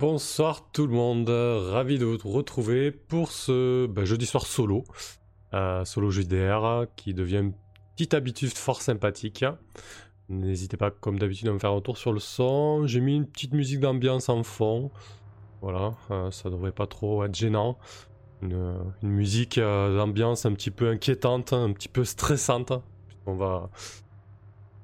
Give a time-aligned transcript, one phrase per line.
[0.00, 4.84] Bonsoir tout le monde, ravi de vous retrouver pour ce bah, jeudi soir solo,
[5.52, 7.52] euh, solo JDR qui devient une
[7.94, 9.44] petite habitude fort sympathique.
[10.30, 13.26] N'hésitez pas comme d'habitude à me faire un tour sur le son, j'ai mis une
[13.26, 14.90] petite musique d'ambiance en fond,
[15.60, 17.76] voilà, euh, ça devrait pas trop être gênant.
[18.40, 22.72] Une, musique euh, d'ambiance un petit peu inquiétante, un petit peu stressante.
[23.26, 23.68] On va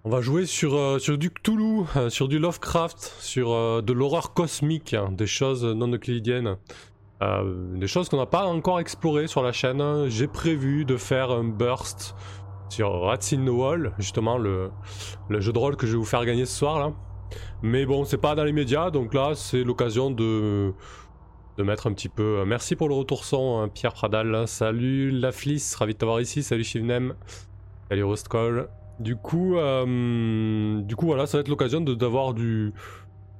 [0.07, 3.93] on va jouer sur, euh, sur du Cthulhu, euh, sur du Lovecraft, sur euh, de
[3.93, 6.59] l'horreur cosmique, hein, des choses non euclidiennes.
[7.21, 10.09] des choses qu'on n'a pas encore explorées sur la chaîne.
[10.09, 12.15] J'ai prévu de faire un burst
[12.69, 14.71] sur Rats in the Wall, justement le,
[15.29, 16.93] le, jeu de rôle que je vais vous faire gagner ce soir là.
[17.63, 20.73] Mais bon, c'est pas dans les médias, donc là c'est l'occasion de,
[21.59, 22.45] de mettre un petit peu.
[22.47, 24.47] Merci pour le retour son, hein, Pierre Pradal.
[24.47, 26.45] Salut Laflis, ravi de t'avoir ici.
[26.45, 27.15] Salut Shivnem.
[27.89, 28.69] Salut Rustcall.
[28.99, 32.73] Du coup, euh, du coup, voilà, ça va être l'occasion d'avoir du.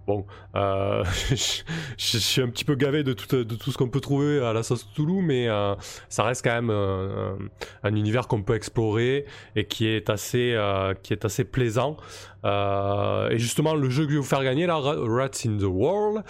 [0.07, 4.01] Bon, euh, je, suis un petit peu gavé de tout, de tout ce qu'on peut
[4.01, 5.75] trouver à la sauce Toulouse, mais euh,
[6.09, 9.27] ça reste quand même un univers qu'on peut explorer
[9.57, 10.57] et qui est assez,
[11.03, 11.97] qui est assez plaisant.
[12.45, 16.23] et justement, le jeu que je vais vous faire gagner, là, Rats in the World,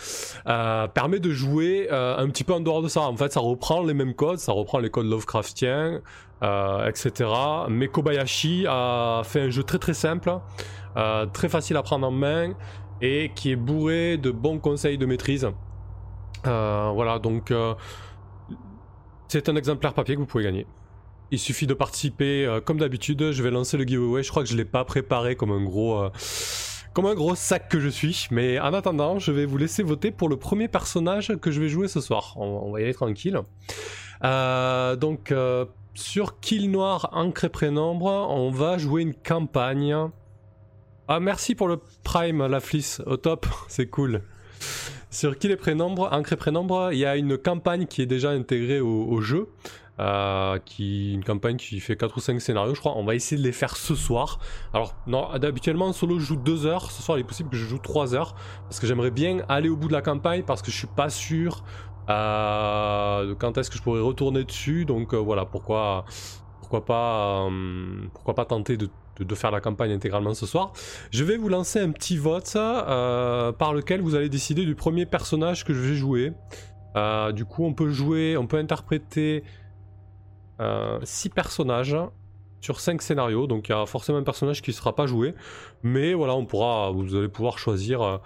[0.95, 3.03] permet de jouer un petit peu en dehors de ça.
[3.03, 6.01] En fait, ça reprend les mêmes codes, ça reprend les codes Lovecraftiens,
[6.43, 7.31] euh, etc.
[7.71, 10.39] Mais Kobayashi a fait un jeu très très simple,
[10.97, 12.53] euh, très facile à prendre en main
[13.01, 15.49] et qui est bourré de bons conseils de maîtrise.
[16.47, 17.53] Euh, voilà, donc
[19.29, 20.67] c'est un exemplaire papier que vous pouvez gagner.
[21.33, 23.33] Il suffit de participer comme d'habitude.
[23.33, 24.23] Je vais lancer le giveaway.
[24.23, 26.01] Je crois que je ne l'ai pas préparé comme un gros
[26.95, 28.29] comme un gros sac que je suis.
[28.31, 31.69] Mais en attendant, je vais vous laisser voter pour le premier personnage que je vais
[31.69, 32.35] jouer ce soir.
[32.37, 33.41] On, va y aller tranquille.
[34.23, 35.33] donc,
[35.97, 39.97] sur Kill Noir, Encre et Prénombre, on va jouer une campagne.
[41.09, 44.23] Ah, merci pour le Prime, la flisse, au top, c'est cool.
[45.11, 48.31] Sur Kill et Prénombre, Encre et Prénombre, il y a une campagne qui est déjà
[48.31, 49.49] intégrée au, jeu.
[49.99, 52.99] Euh, qui une campagne qui fait 4 ou 5 scénarios je crois.
[52.99, 54.41] On va essayer de les faire ce soir.
[54.75, 56.91] Alors non habituellement en solo je joue 2 heures.
[56.91, 58.35] Ce soir il est possible que je joue 3 heures
[58.65, 61.09] parce que j'aimerais bien aller au bout de la campagne parce que je suis pas
[61.09, 61.65] sûr
[62.11, 64.85] euh, quand est-ce que je pourrais retourner dessus.
[64.85, 66.05] Donc euh, voilà, pourquoi,
[66.61, 68.91] pourquoi, pas, euh, pourquoi pas tenter de,
[69.35, 70.73] faire la campagne intégralement ce soir.
[71.11, 75.65] Je vais vous lancer un petit vote par lequel vous allez décider du premier personnage
[75.65, 76.33] que je vais jouer.
[77.35, 79.45] du coup, on peut jouer, on peut interpréter
[81.03, 81.97] 6 personnages
[82.61, 85.35] sur 5 scénarios, donc il y a forcément un personnage qui ne sera pas joué,
[85.83, 88.21] mais voilà, on pourra, vous allez pouvoir choisir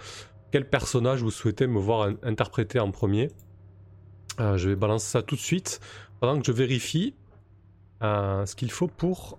[0.50, 3.28] quel personnage vous souhaitez me voir interpréter en premier.
[4.40, 5.80] Euh, je vais balancer ça tout de suite
[6.20, 7.14] pendant que je vérifie
[8.02, 9.38] euh, ce qu'il faut pour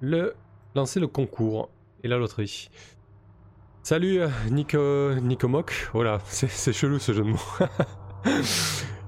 [0.00, 0.34] le
[0.74, 1.70] lancer le concours
[2.02, 2.70] et la loterie.
[3.82, 5.90] Salut euh, Nico, Nico Mock.
[5.92, 7.66] Voilà, c'est chelou ce jeu de mots.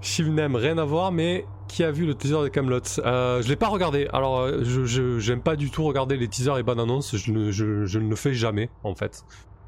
[0.01, 2.81] Shivnem, rien à voir, mais qui a vu le teaser de Camelot?
[2.99, 4.09] Euh, Je l'ai pas regardé.
[4.13, 7.17] Alors, je j'aime pas du tout regarder les teasers et bandes annonces.
[7.17, 9.25] Je ne, je, ne le fais jamais, en fait.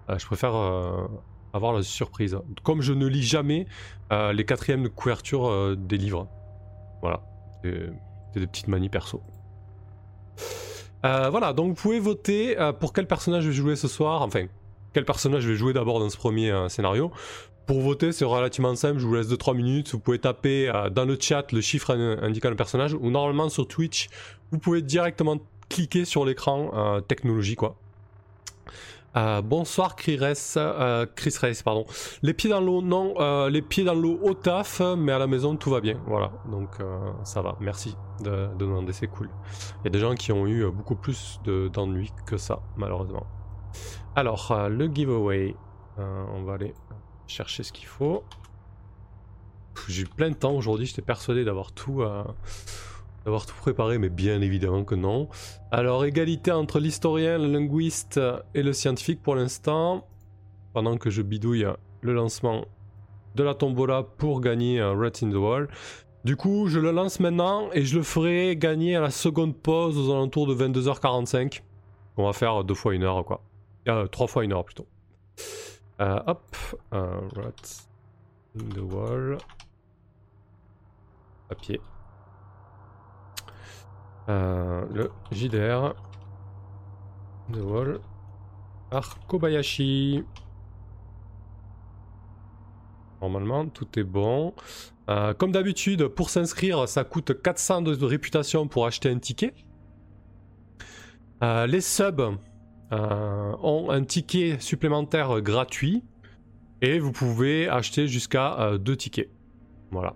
[0.09, 0.55] je préfère
[1.53, 2.39] avoir la surprise.
[2.63, 3.67] Comme je ne lis jamais
[4.13, 6.29] euh, les quatrièmes de couverture euh, des livres.
[7.01, 7.23] Voilà,
[7.63, 9.23] c'est des petites manies perso.
[11.05, 14.23] Euh, voilà, donc vous pouvez voter pour quel personnage je vais jouer ce soir.
[14.23, 14.47] Enfin,
[14.93, 17.11] quel personnage je vais jouer d'abord dans ce premier scénario.
[17.67, 19.93] Pour voter, c'est relativement simple, je vous laisse 2-3 minutes.
[19.93, 21.91] Vous pouvez taper dans le chat le chiffre
[22.23, 24.09] indiquant le personnage, ou normalement sur Twitch,
[24.51, 25.37] vous pouvez directement
[25.69, 27.77] cliquer sur l'écran technologie, quoi.
[29.19, 31.07] Euh, bonsoir Chris, euh,
[31.41, 31.87] Race, pardon.
[32.23, 33.15] Les pieds dans l'eau, non.
[33.19, 36.01] Euh, les pieds dans l'eau au taf, mais à la maison tout va bien.
[36.07, 36.77] Voilà, donc
[37.25, 37.57] ça va.
[37.61, 39.29] Merci de, demander, c'est cool.
[39.81, 43.27] Il y a des gens qui ont eu beaucoup plus d'ennuis que ça, malheureusement.
[44.15, 45.57] Alors, le giveaway,
[45.97, 46.75] on va aller
[47.27, 48.23] chercher ce qu'il faut.
[49.89, 52.05] J'ai eu plein de temps aujourd'hui, j'étais persuadé d'avoir tout
[53.25, 55.29] d'avoir tout préparé, mais bien évidemment que non.
[55.71, 58.21] Alors, égalité entre l'historien, le linguiste
[58.55, 60.07] et le scientifique pour l'instant,
[60.73, 61.67] pendant que je bidouille
[62.01, 62.65] le lancement
[63.35, 65.69] de la tombola pour gagner Red in the Wall.
[66.25, 69.97] Du coup, je le lance maintenant et je le ferai gagner à la seconde pause
[69.97, 71.63] aux alentours de 22h45.
[72.17, 73.43] On va faire deux fois une heure, quoi.
[73.89, 74.87] Euh, trois fois une heure plutôt.
[76.01, 76.45] Euh, hop,
[76.93, 77.87] euh, Rat
[78.59, 79.39] in the Wall.
[81.49, 81.81] Papier.
[84.29, 85.95] Euh, le JDR
[87.53, 88.01] The Wall
[88.91, 90.23] par Kobayashi.
[93.23, 94.55] Normalement, tout est bon.
[95.09, 99.55] Euh, comme d'habitude, pour s'inscrire, ça coûte 400 de réputation pour acheter un ticket.
[101.43, 102.37] Euh, les subs
[102.91, 106.05] ont un ticket supplémentaire gratuit.
[106.81, 109.31] Et vous pouvez acheter jusqu'à 2 tickets.
[109.91, 110.15] Voilà.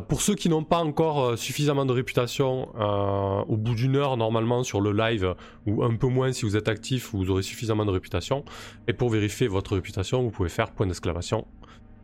[0.00, 2.68] Pour ceux qui n'ont pas encore suffisamment de réputation,
[3.48, 5.34] au bout d'une heure normalement sur le live,
[5.66, 8.44] ou un peu moins si vous êtes actif, vous aurez suffisamment de réputation.
[8.88, 11.46] Et pour vérifier votre réputation, vous pouvez faire point d'exclamation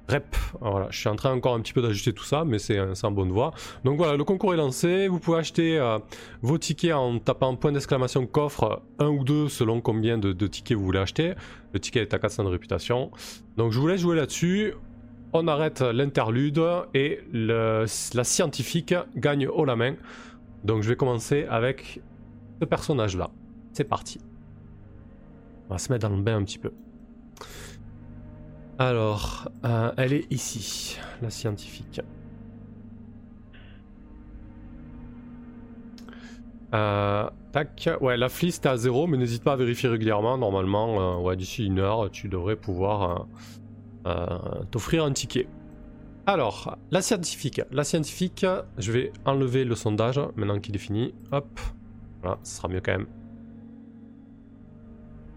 [0.09, 0.37] Rep.
[0.63, 3.11] Voilà, je suis en train encore un petit peu d'ajuster tout ça, mais c'est en
[3.11, 3.53] bonne voie.
[3.85, 5.07] Donc voilà, le concours est lancé.
[5.07, 5.99] Vous pouvez acheter euh,
[6.41, 10.85] vos tickets en tapant point d'exclamation coffre, un ou deux selon combien de, tickets vous
[10.85, 11.35] voulez acheter.
[11.75, 13.11] Le ticket est à 400 de réputation.
[13.59, 14.73] Donc je vous laisse jouer là-dessus.
[15.33, 16.61] On arrête l'interlude
[16.95, 19.95] et la scientifique gagne haut la main.
[20.65, 22.01] Donc je vais commencer avec
[22.61, 23.31] ce personnage-là.
[23.73, 24.21] C'est parti.
[25.69, 26.73] On va se mettre dans le bain un petit peu.
[28.79, 32.01] Alors, euh, elle est ici, la scientifique.
[36.75, 40.39] Euh, tac, ouais, la fliste est à zéro, mais n'hésite pas à vérifier régulièrement.
[40.39, 43.27] Normalement, euh, ouais, d'ici une heure, tu devrais pouvoir
[44.71, 45.47] t'offrir un ticket.
[46.27, 47.63] Alors, la scientifique.
[47.71, 48.45] La scientifique,
[48.77, 51.15] je vais enlever le sondage maintenant qu'il est fini.
[51.33, 51.61] Hop,
[52.23, 53.07] voilà, ce sera mieux quand même.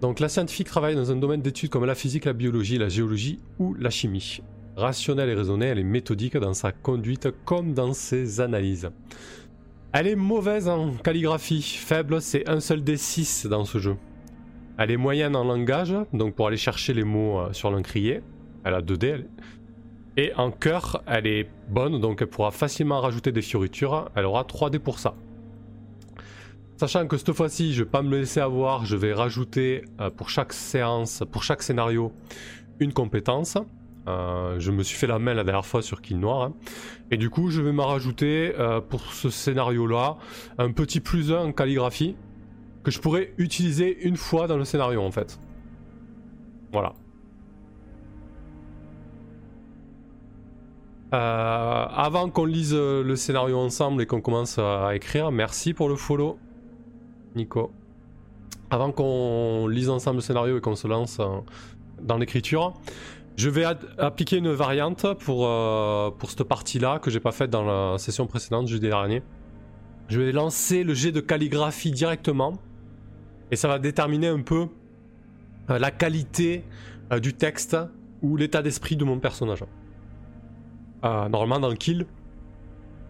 [0.02, 3.40] Donc la scientifique travaille dans un domaine d'études comme la physique, la biologie, la géologie
[3.60, 4.42] ou la chimie.
[4.76, 8.90] Rationnelle et raisonnée, elle est méthodique dans sa conduite comme dans ses analyses.
[9.94, 13.96] Elle est mauvaise en calligraphie, faible, c'est un seul des 6 dans ce jeu.
[14.78, 18.22] Elle est moyenne en langage, donc pour aller chercher les mots euh, sur l'encrier.
[18.64, 19.26] Elle a 2D.
[20.18, 24.10] Et en cœur, elle est bonne, donc elle pourra facilement rajouter des fioritures.
[24.16, 25.16] Elle aura 3D pour ça.
[26.78, 30.30] Sachant que cette fois-ci, je vais pas me laisser avoir, je vais rajouter euh, pour
[30.30, 32.12] chaque séance, pour chaque scénario,
[32.80, 33.58] une compétence.
[34.08, 36.42] Euh, je me suis fait la main la dernière fois sur Kill Noir.
[36.42, 36.54] Hein.
[37.12, 40.18] Et du coup, je vais me rajouter euh, pour ce scénario-là
[40.58, 42.16] un petit plus 1 en calligraphie
[42.84, 45.40] que je pourrais utiliser une fois dans le scénario en fait.
[46.72, 46.94] Voilà.
[51.12, 56.38] Avant qu'on lise le scénario ensemble et qu'on commence à écrire, merci pour le follow.
[57.36, 57.72] Nico.
[58.70, 61.20] Avant qu'on lise ensemble le scénario et qu'on se lance
[62.02, 62.74] dans l'écriture,
[63.38, 63.66] je vais
[63.98, 68.28] appliquer une variante pour, euh, pour cette partie-là que j'ai pas faite dans la session
[68.28, 69.24] précédente, jeudi dernier.
[70.10, 72.60] Je vais lancer le jet de calligraphie directement
[73.50, 74.68] et ça va déterminer un peu
[75.70, 76.66] euh, la qualité
[77.12, 77.78] euh, du texte
[78.22, 79.64] ou l'état d'esprit de mon personnage.
[81.04, 82.06] Normalement dans le kill,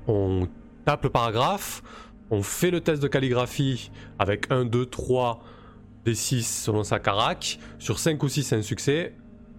[0.07, 0.47] on
[0.85, 1.83] tape le paragraphe,
[2.29, 5.43] on fait le test de calligraphie avec 1, 2, 3
[6.05, 7.59] des 6 selon sa carac.
[7.77, 9.13] Sur 5 ou 6, c'est un succès.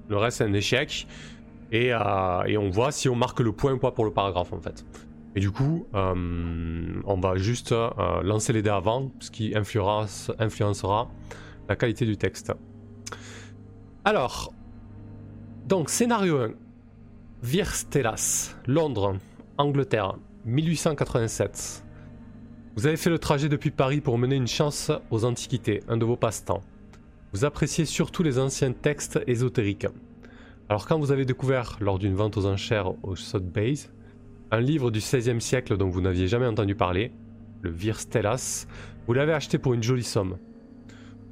[0.08, 1.06] Le reste, c'est un échec.
[1.72, 4.60] Euh, et, on voit si on marque le point ou pas pour le paragraphe en
[4.60, 4.84] fait.
[5.34, 7.88] Et du coup, euh, on va juste euh,
[8.22, 11.10] lancer les dés avant, ce qui influencera
[11.68, 12.52] la qualité du texte.
[14.04, 14.52] Alors,
[15.66, 16.50] donc scénario 1.
[17.42, 19.16] Virstelas, Londres,
[19.58, 21.82] Angleterre, 1887.
[22.76, 26.04] Vous avez fait le trajet depuis Paris pour mener une chance aux antiquités, un de
[26.04, 26.62] vos passe-temps.
[27.32, 29.88] Vous appréciez surtout les anciens textes ésotériques.
[30.68, 33.90] Alors quand vous avez découvert, lors d'une vente aux enchères au Sotheby's,
[34.52, 37.10] un livre du XVIe siècle dont vous n'aviez jamais entendu parler,
[37.62, 38.68] le Vir Stellas,
[39.08, 40.36] vous l'avez acheté pour une jolie somme.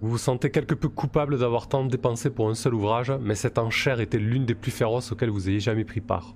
[0.03, 3.59] Vous vous sentez quelque peu coupable d'avoir tant dépensé pour un seul ouvrage, mais cette
[3.59, 6.35] enchère était l'une des plus féroces auxquelles vous ayez jamais pris part.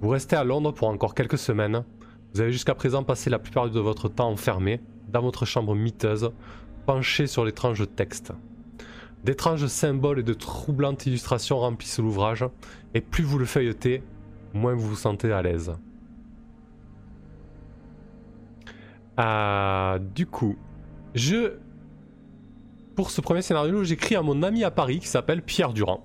[0.00, 1.82] Vous restez à Londres pour encore quelques semaines,
[2.34, 6.30] vous avez jusqu'à présent passé la plupart de votre temps enfermé, dans votre chambre miteuse,
[6.86, 8.32] penché sur l'étrange texte.
[9.24, 12.44] D'étranges symboles et de troublantes illustrations remplissent l'ouvrage,
[12.94, 14.02] et plus vous le feuilletez,
[14.54, 15.72] moins vous vous sentez à l'aise.
[19.16, 20.56] Ah, du coup,
[21.14, 21.54] je.
[22.98, 26.04] Pour ce premier scénario, j'écris à mon ami à Paris qui s'appelle Pierre Durand.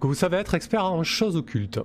[0.00, 1.78] Que vous savez être expert en choses occultes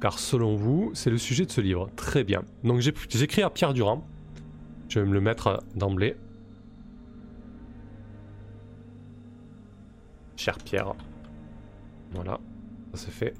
[0.00, 1.90] car selon vous, c'est le sujet de ce livre.
[1.94, 2.42] Très bien.
[2.62, 4.02] Donc j'écris à Pierre Durand.
[4.88, 6.16] Je vais me le mettre d'emblée.
[10.36, 10.94] Cher Pierre.
[12.12, 12.40] Voilà,
[12.94, 13.34] ça c'est fait.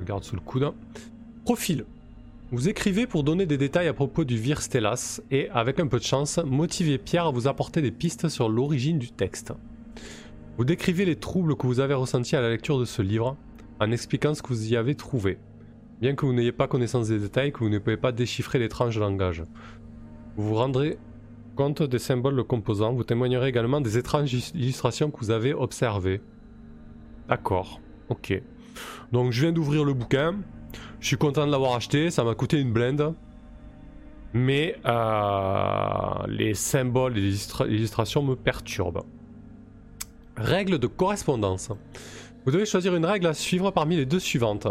[0.00, 0.72] Je garde sous le coude.
[1.44, 1.86] Profil.
[2.50, 5.98] Vous écrivez pour donner des détails à propos du Vir Stellas et, avec un peu
[5.98, 9.52] de chance, motiver Pierre à vous apporter des pistes sur l'origine du texte.
[10.56, 13.36] Vous décrivez les troubles que vous avez ressentis à la lecture de ce livre
[13.80, 15.36] en expliquant ce que vous y avez trouvé.
[16.00, 18.98] Bien que vous n'ayez pas connaissance des détails, que vous ne pouvez pas déchiffrer l'étrange
[18.98, 19.42] langage.
[20.38, 20.96] Vous vous rendrez
[21.54, 26.22] compte des symboles le composant, vous témoignerez également des étranges illustrations que vous avez observées.
[27.28, 27.78] D'accord,
[28.08, 28.40] ok.
[29.12, 30.36] Donc je viens d'ouvrir le bouquin,
[31.00, 33.14] je suis content de l'avoir acheté, ça m'a coûté une blende.
[34.34, 39.04] Mais euh, les symboles et les illustrations me perturbent.
[40.36, 41.70] Règle de correspondance.
[42.44, 44.68] Vous devez choisir une règle à suivre parmi les deux suivantes.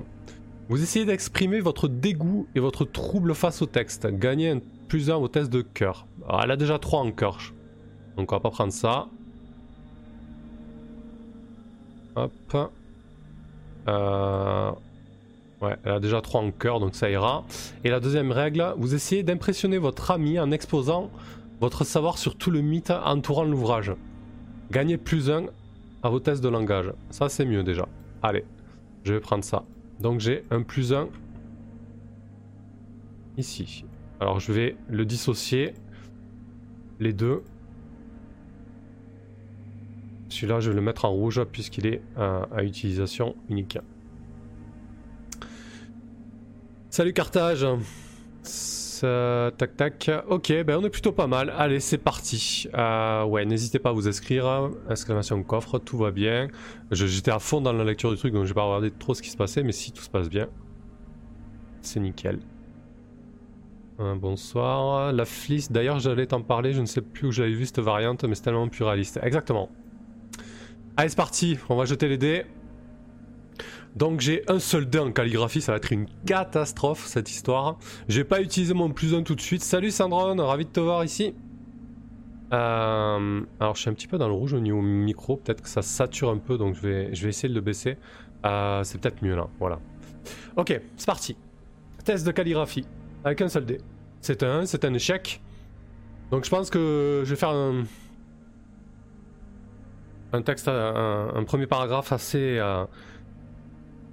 [0.69, 4.07] Vous essayez d'exprimer votre dégoût et votre trouble face au texte.
[4.07, 6.07] Gagnez un plus un au test de cœur.
[6.27, 7.53] Alors, elle a déjà 3 en cœur.
[8.15, 9.07] Donc on va pas prendre ça.
[12.15, 12.72] Hop.
[13.88, 14.72] Euh...
[15.62, 17.44] Ouais, elle a déjà 3 en cœur, donc ça ira.
[17.84, 21.10] Et la deuxième règle, vous essayez d'impressionner votre ami en exposant
[21.60, 23.92] votre savoir sur tout le mythe entourant l'ouvrage.
[24.70, 25.46] Gagnez plus 1
[26.04, 26.94] à vos tests de langage.
[27.10, 27.88] Ça, c'est mieux déjà.
[28.22, 28.46] Allez,
[29.04, 29.64] je vais prendre ça.
[30.00, 31.10] Donc j'ai un plus 1
[33.38, 33.84] ici.
[34.20, 35.74] Alors je vais le dissocier.
[37.00, 37.44] Les deux.
[40.30, 43.80] Celui-là, je vais le mettre en rouge puisqu'il est à utilisation unique.
[46.98, 47.63] Salut Carthage
[49.56, 50.12] Tac tac.
[50.30, 51.54] Ok, ben on est plutôt pas mal.
[51.56, 52.68] Allez, c'est parti.
[52.74, 54.72] Euh, ouais, n'hésitez pas à vous inscrire.
[54.89, 56.48] Exclamation coffre, tout va bien.
[56.89, 59.22] J'étais à fond dans la lecture du truc, donc je vais pas regarder trop ce
[59.22, 60.48] qui se passait, mais si tout se passe bien,
[61.84, 62.39] c'est nickel.
[64.00, 65.13] bonsoir.
[65.13, 68.24] La flisse, d'ailleurs j'allais t'en parler, je ne sais plus où j'avais vu cette variante,
[68.24, 69.20] mais c'est tellement plus réaliste.
[69.22, 69.70] Exactement.
[70.96, 72.46] Allez, c'est parti, on va jeter les dés.
[73.98, 77.80] Donc j'ai un seul dé en calligraphie, ça va être une catastrophe cette histoire.
[78.08, 79.63] Je vais pas utiliser mon plus 1 tout de suite.
[79.63, 81.34] Salut Sandron, ravi de te voir ici.
[82.54, 85.68] Euh, alors je suis un petit peu dans le rouge au niveau micro, peut-être que
[85.68, 87.98] ça sature un peu, donc je vais, je vais essayer de le baisser.
[88.46, 89.80] Euh, c'est peut-être mieux là, voilà.
[90.58, 91.36] Ok, c'est parti.
[92.06, 92.86] Test de calligraphie,
[93.25, 93.80] avec un seul dé.
[94.22, 95.42] C'est un c'est un échec.
[96.30, 97.84] Donc je pense que je vais faire un,
[100.34, 102.86] un texte, un, premier paragraphe assez, euh,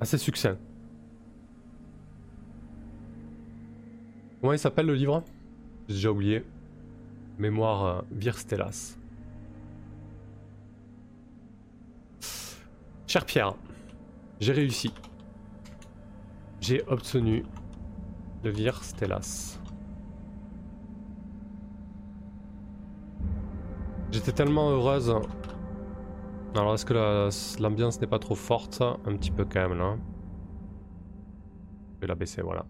[0.01, 0.57] assez succinct.
[4.41, 5.25] Comment il s'appelle le livre?
[5.89, 6.45] J'ai déjà oublié.
[7.39, 8.97] Mémoire euh, Virstellas.
[13.07, 13.55] Cher Pierre,
[14.41, 14.93] j'ai réussi.
[16.61, 17.45] J'ai obtenu
[18.43, 19.59] le Virstellas.
[24.11, 25.15] J'étais tellement heureuse
[26.61, 28.80] alors est-ce que l'ambiance n'est pas trop forte?
[28.80, 29.96] Un petit peu quand même là.
[31.94, 32.64] Je vais la baisser, voilà.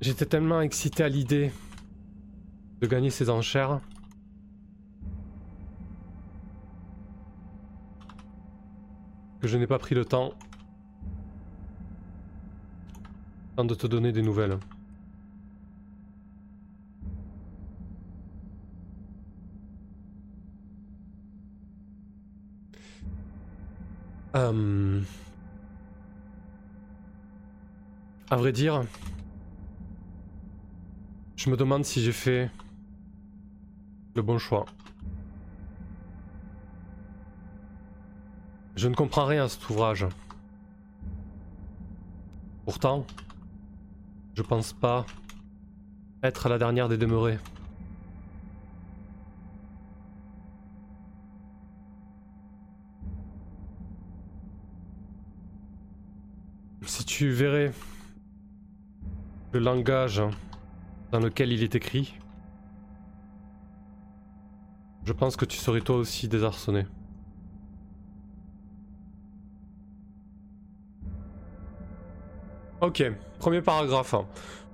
[0.00, 1.52] J'étais tellement excité à l'idée
[2.80, 3.80] de gagner ces enchères.
[9.40, 10.32] Que je n'ai pas pris le temps
[13.56, 14.58] de te donner des nouvelles.
[24.36, 25.00] Euh...
[28.30, 28.82] À vrai dire,
[31.36, 32.50] je me demande si j'ai fait
[34.14, 34.66] le bon choix.
[38.74, 40.06] Je ne comprends rien à cet ouvrage.
[42.66, 43.06] Pourtant,
[44.34, 45.06] je pense pas
[46.22, 47.38] être la dernière des demeurés.
[56.84, 57.72] Si tu verrais
[59.52, 60.22] le langage
[61.12, 62.14] dans lequel il est écrit,
[65.02, 66.84] je pense que tu serais toi aussi désarçonné.
[72.82, 73.02] Ok,
[73.38, 74.14] premier paragraphe.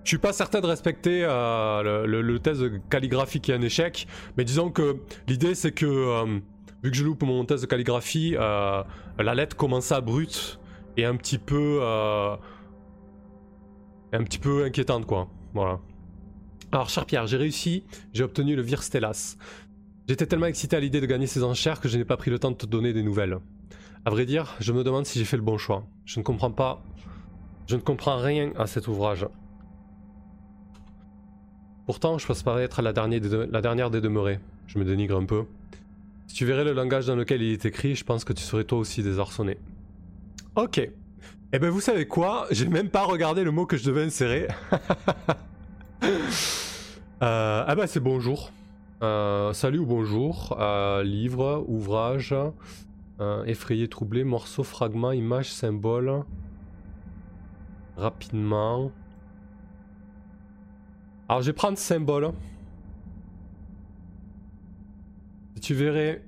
[0.02, 4.08] Je suis pas certain de respecter euh, le, test de calligraphie qui est un échec,
[4.36, 4.96] mais disons que
[5.28, 6.40] l'idée c'est que, euh,
[6.82, 8.82] vu que je loupe mon test de calligraphie, euh,
[9.16, 10.58] la lettre commence à brute
[10.96, 12.36] et un petit peu euh,
[14.12, 15.28] un petit peu inquiétante quoi.
[15.54, 15.80] Voilà.
[16.70, 19.36] Alors cher Pierre, j'ai réussi, j'ai obtenu le Virstellas.
[20.08, 22.38] J'étais tellement excité à l'idée de gagner ces enchères que je n'ai pas pris le
[22.38, 23.38] temps de te donner des nouvelles.
[24.04, 25.86] À vrai dire, je me demande si j'ai fait le bon choix.
[26.04, 26.82] Je ne comprends pas.
[27.68, 29.26] Je ne comprends rien à cet ouvrage.
[31.86, 34.40] Pourtant, je pense pas être la dernière, des la dernière des demeurées.
[34.66, 35.44] Je me dénigre un peu.
[36.26, 38.64] Si tu verrais le langage dans lequel il est écrit, je pense que tu serais
[38.64, 39.58] toi aussi désarçonné.
[40.54, 40.86] Ok.
[41.54, 42.46] Eh ben vous savez quoi?
[42.50, 44.48] J'ai même pas regardé le mot que je devais insérer.
[46.02, 48.50] euh, ah bah c'est bonjour.
[49.02, 50.54] Euh, salut ou bonjour.
[50.60, 52.34] Euh, livre, ouvrage,
[53.46, 56.22] effrayé, troublé, morceau, fragment, image, symbole.
[57.96, 58.92] Rapidement.
[61.30, 62.32] Alors je vais prendre symbole.
[65.62, 66.22] Tu verrais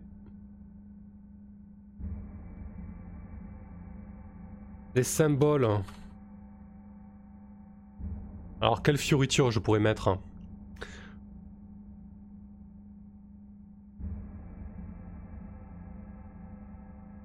[4.94, 5.64] Les symboles.
[5.64, 5.82] Hein.
[8.60, 10.20] Alors quelle fioriture je pourrais mettre hein?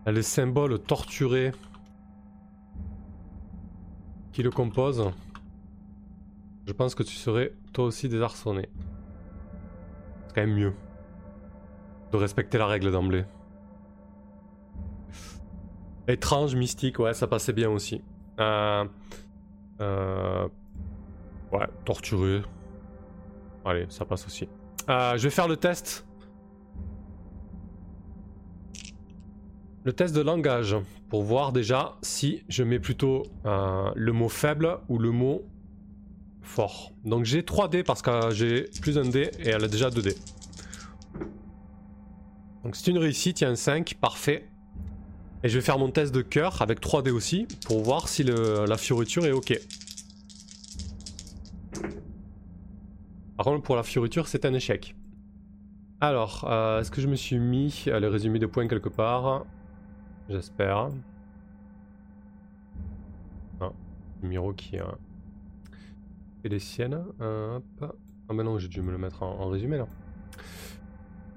[0.06, 1.52] ah, Les symboles torturés
[4.32, 5.12] qui le composent.
[6.66, 8.70] Je pense que tu serais toi aussi désarçonné.
[10.28, 10.74] C'est quand même mieux
[12.12, 13.26] de respecter la règle d'emblée.
[16.10, 18.02] Étrange, mystique, ouais, ça passait bien aussi.
[18.40, 18.84] Euh,
[19.80, 20.48] euh,
[21.54, 22.42] ouais, torturé.
[23.64, 24.50] Allez, ça passe aussi.
[24.90, 26.08] Euh, je vais faire le test.
[29.84, 30.76] Le test de langage
[31.10, 35.44] pour voir déjà si je mets plutôt le mot faible ou le mot
[36.42, 36.92] fort.
[37.06, 40.02] Donc j'ai 3 dés parce que j'ai plus un dé et elle a déjà 2
[40.02, 40.16] dés.
[42.64, 44.49] Donc c'est une réussite, il y a un 5, parfait.
[45.44, 48.78] Et je vais faire mon test de cœur avec 3D aussi pour voir si la
[48.78, 49.58] fioriture est ok.
[53.38, 54.96] Par contre pour la fioriture c'est un échec.
[56.02, 59.46] Alors, euh, est-ce que je me suis mis le résumé de points quelque part?
[60.30, 60.90] J'espère.
[63.60, 63.72] Ah,
[64.22, 64.98] Miro qui a
[66.42, 67.02] fait les siennes.
[67.20, 67.60] Ah
[68.34, 69.88] bah non, j'ai dû me le mettre en résumé là.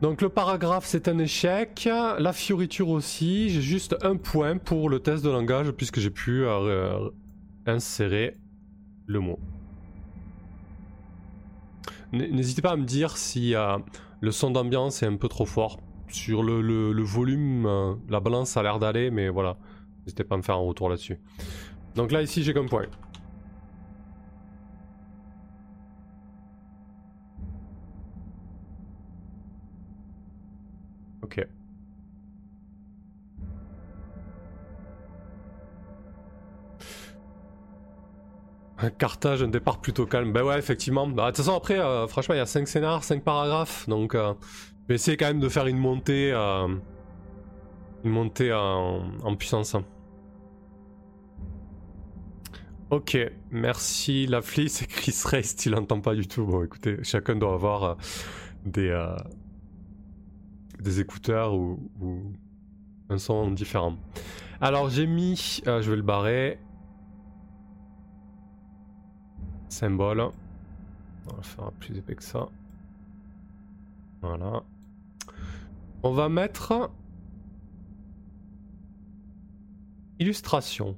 [0.02, 4.98] Donc le paragraphe c'est un échec, la fioriture aussi, j'ai juste un point pour le
[4.98, 7.08] test de langage puisque j'ai pu euh,
[7.66, 8.36] insérer
[9.06, 9.38] le mot.
[12.12, 13.78] N'hésitez pas à me dire si euh,
[14.20, 15.78] le son d'ambiance est un peu trop fort.
[16.08, 19.56] Sur le, volume, euh, la balance a l'air d'aller, mais voilà.
[20.00, 21.20] N'hésitez pas à me faire un retour là-dessus.
[21.94, 22.86] Donc là ici j'ai qu'un point.
[38.82, 40.32] Un cartage, un départ plutôt calme.
[40.32, 41.06] Bah ouais, effectivement.
[41.06, 43.88] Bah, de toute façon, après, euh, franchement, il y a 5 scénars, 5 paragraphes.
[43.88, 44.34] Donc, euh,
[44.82, 46.66] je vais essayer quand même de faire une montée, euh,
[48.04, 49.76] une montée en, puissance.
[52.90, 53.16] Ok,
[53.52, 56.44] merci la c'est Chris Race, tu l'entends pas du tout.
[56.44, 57.96] Bon, écoutez, chacun doit avoir
[58.66, 58.92] des,
[60.98, 61.78] écouteurs ou,
[63.08, 63.96] un son différent.
[64.60, 66.58] Alors j'ai mis, je vais le barrer.
[69.72, 70.20] Symbole.
[70.20, 72.46] On va faire plus épais que ça.
[74.20, 74.62] Voilà.
[76.02, 76.90] On va mettre
[80.18, 80.94] illustration.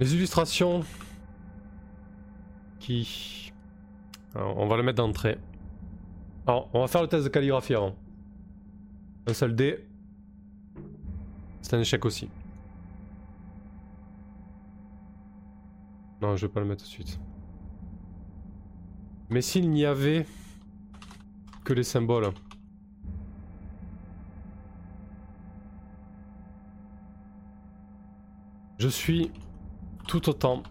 [0.00, 0.84] Les illustrations
[2.80, 3.47] qui...
[4.38, 5.38] on va le mettre d'entrée.
[6.46, 7.94] Alors, on va faire le test de calligraphie avant.
[9.26, 9.86] Un seul dé.
[11.60, 12.30] C'est un échec aussi.
[16.22, 17.20] Non, je vais pas le mettre tout de suite.
[19.30, 20.26] Mais s'il n'y avait
[21.64, 22.30] que les symboles.
[28.78, 29.30] Je suis
[30.06, 30.62] tout autant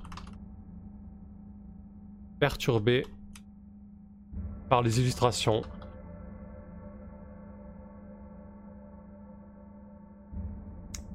[2.40, 3.06] perturbé
[4.70, 5.62] par les illustrations.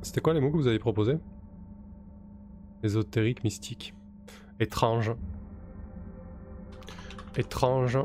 [0.02, 1.18] C'était quoi les mots que vous avez proposés?
[2.82, 3.94] Ésotérique, mystique.
[4.58, 5.14] Étrange.
[7.36, 7.98] Étrange.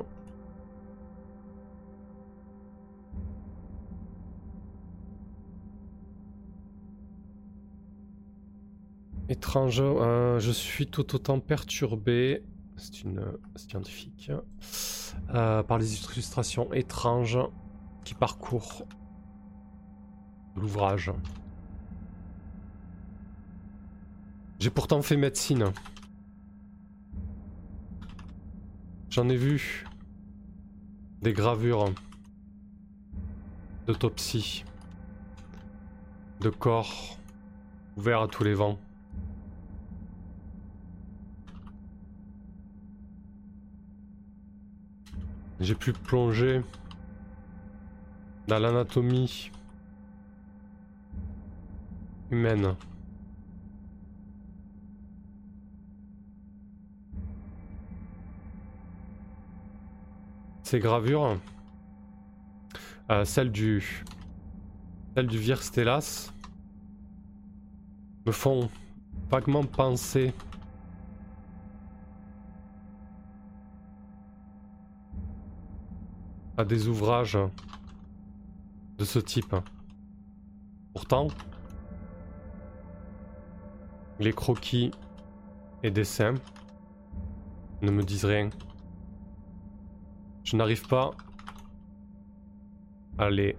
[9.29, 12.43] Étrange, euh, je suis tout autant perturbé,
[12.77, 13.25] c'est une
[13.57, 14.31] scientifique,
[15.34, 17.39] euh, par les illustrations étranges
[18.03, 18.86] qui parcourent
[20.56, 21.12] l'ouvrage.
[24.60, 25.71] J'ai pourtant fait médecine.
[29.10, 29.86] J'en ai vu
[31.21, 31.86] des gravures
[33.86, 34.63] d'autopsie,
[36.41, 37.17] de corps
[37.95, 38.80] ouverts à tous les vents.
[45.60, 46.62] J'ai pu plonger
[48.48, 49.52] dans l'anatomie
[52.30, 52.76] humaine.
[60.62, 61.39] Ces gravures,
[63.10, 64.04] euh, celle du,
[65.15, 65.39] celle du
[68.26, 68.70] me font
[69.32, 70.34] vaguement penser
[76.58, 77.38] à des ouvrages
[78.98, 79.56] de ce type.
[80.93, 81.28] Pourtant,
[84.20, 84.89] Les croquis
[85.84, 86.34] et dessins
[87.84, 88.50] ne me disent rien.
[90.43, 91.12] Je n'arrive pas
[93.20, 93.56] à les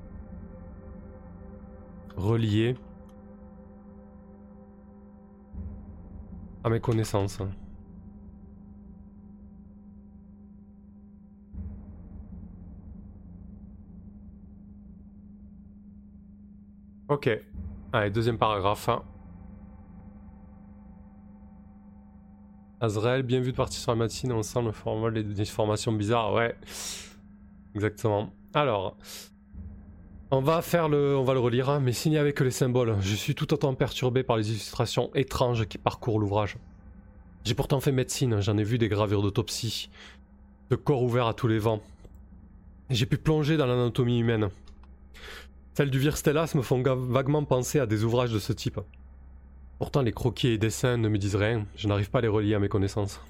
[2.16, 2.74] relier
[6.64, 7.40] à mes connaissances.
[17.08, 17.30] Ok.
[17.92, 18.90] Allez, deuxième paragraphe.
[22.80, 26.54] Azrael, bien vu de partir sur la médecine ensemble, format des formations bizarres, ouais.
[27.74, 28.30] Exactement.
[28.54, 28.96] Alors,
[30.30, 32.96] on va faire le, on va le relire, hein, mais signé avec les symboles.
[33.00, 36.58] Je suis tout autant perturbé par les illustrations étranges qui parcourent l'ouvrage.
[37.44, 39.88] J'ai pourtant fait médecine, j'en ai vu des gravures d'autopsie,
[40.70, 41.80] de corps ouverts à tous les vents.
[42.90, 44.50] J'ai pu plonger dans l'anatomie humaine.
[45.78, 48.80] Celles du Virstellas me font vaguement penser à des ouvrages de ce type.
[49.78, 52.54] Pourtant, les croquis et dessins ne me disent rien, je n'arrive pas à les relier
[52.54, 53.20] à mes connaissances.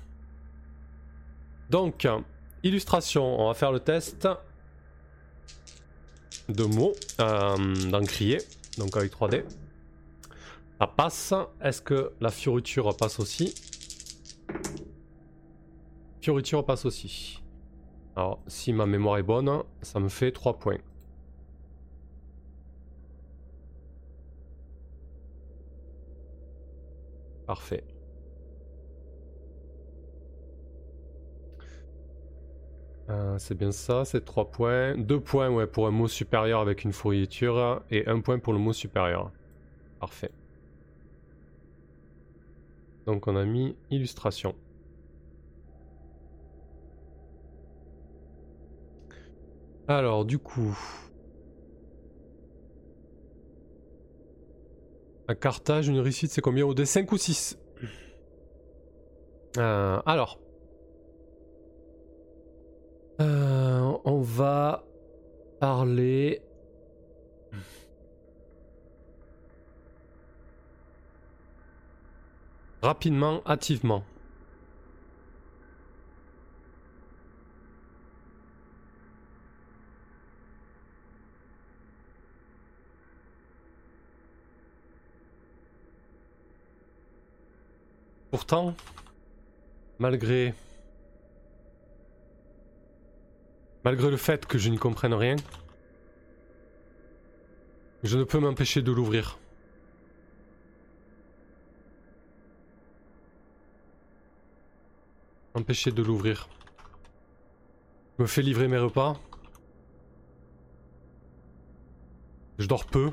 [1.69, 2.09] Donc,
[2.63, 4.27] illustration, on va faire le test
[6.49, 7.75] de mots euh,
[8.79, 9.45] donc avec 3D.
[10.81, 11.35] Ça passe.
[11.61, 13.55] Est-ce que la fioriture passe aussi?
[16.23, 17.43] Fioriture passe aussi.
[18.17, 20.79] Alors, si ma mémoire est bonne, ça me fait 3 points.
[27.49, 27.83] Parfait.
[33.09, 34.95] Euh, c'est bien ça, c'est 3 points.
[34.99, 38.75] 2 points pour un mot supérieur avec une fourriture et 1 point pour le mot
[38.75, 39.33] supérieur.
[39.99, 40.31] Parfait.
[43.07, 44.55] Donc on a mis illustration.
[49.89, 50.77] Alors du coup...
[55.29, 56.87] À Carthage, une réussite, c'est combien au dé?
[56.87, 57.59] 5 ou 6
[59.59, 60.38] euh, Alors.
[63.21, 64.85] Euh, on va
[65.61, 66.41] parler...
[72.81, 74.05] Rapidement, hâtivement.
[88.31, 88.75] Pourtant,
[89.99, 90.55] malgré...
[93.85, 95.37] Malgré le fait que je n'y comprenne rien,
[98.03, 99.38] je ne peux m'empêcher de l'ouvrir.
[105.55, 106.49] Empêcher de l'ouvrir.
[108.19, 109.19] Je me fais livrer mes repas.
[112.59, 113.11] Je dors peu.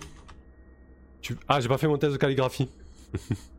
[1.47, 2.69] Ah, j'ai pas fait mon test de calligraphie.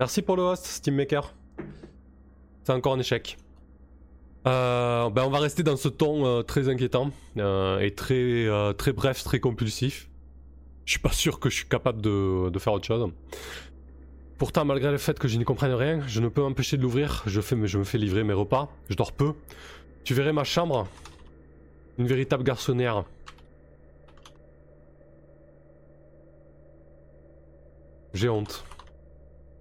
[0.00, 1.34] Merci pour le host, Steammaker.
[2.62, 3.36] C'est encore un échec.
[4.46, 8.92] Euh, ben on va rester dans ce ton euh, très inquiétant euh, et très, très
[8.92, 10.08] bref, très compulsif.
[10.84, 13.10] Je suis pas sûr que je suis capable de, faire autre chose.
[14.38, 17.24] Pourtant, malgré le fait que je n'y comprenne rien, je ne peux m'empêcher de l'ouvrir.
[17.26, 18.70] Je, je me fais livrer mes repas.
[18.88, 19.32] Je dors peu.
[20.04, 20.86] Tu verrais ma chambre.
[21.98, 23.04] Une véritable garçonnière.
[28.14, 28.64] J'ai honte.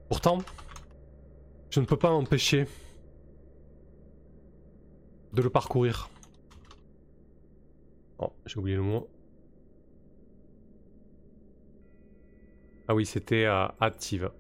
[0.07, 0.39] Pourtant,
[1.69, 2.65] je ne peux pas m'empêcher
[5.33, 6.09] de le parcourir.
[8.19, 9.07] Oh, j'ai oublié le mot.
[12.87, 14.31] Ah oui, c'était euh, active.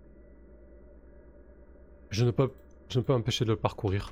[2.09, 2.51] Je ne peux,
[2.89, 4.11] je ne peux m'empêcher de le parcourir.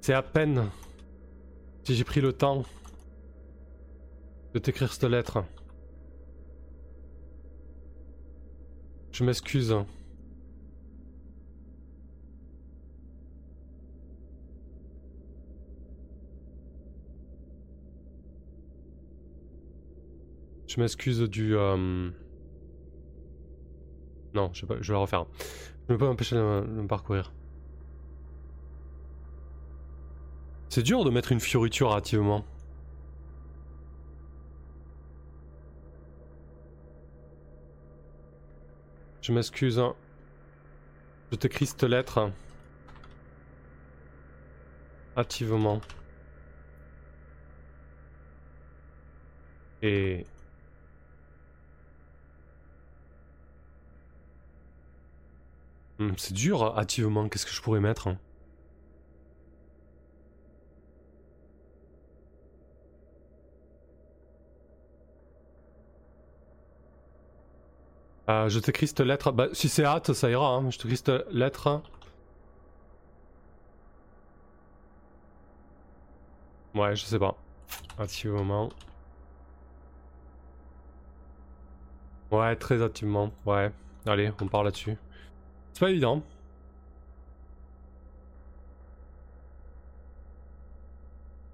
[0.00, 0.70] C'est à peine
[1.82, 2.62] si j'ai pris le temps
[4.54, 5.44] de t'écrire cette lettre.
[9.18, 9.74] Je m'excuse.
[20.68, 21.56] Je m'excuse du...
[21.56, 22.10] Euh,
[24.34, 25.26] non, je, vais, je vais la refaire.
[25.40, 27.32] Je ne peux pas m'empêcher de, me parcourir.
[30.68, 32.44] C'est dur de mettre une fioriture activement.
[39.28, 39.78] Je m'excuse.
[39.78, 39.94] Hein.
[41.30, 42.32] Je t'écris cette lettre.
[45.16, 45.82] Activement.
[49.82, 50.24] Et...
[55.98, 57.28] Hmm, c'est dur, activement.
[57.28, 58.08] Qu'est-ce que je pourrais mettre
[68.28, 69.32] Euh, je t'écris cette lettre.
[69.32, 70.48] Bah, si c'est hâte, ça ira.
[70.56, 70.70] Hein.
[70.70, 71.82] Je t'écris cette lettre.
[76.74, 77.36] Ouais, je sais pas.
[77.98, 78.68] Activement.
[82.30, 83.32] Ouais, très activement.
[83.46, 83.70] Ouais.
[84.06, 84.96] Allez, on part là-dessus.
[85.72, 86.22] C'est pas évident.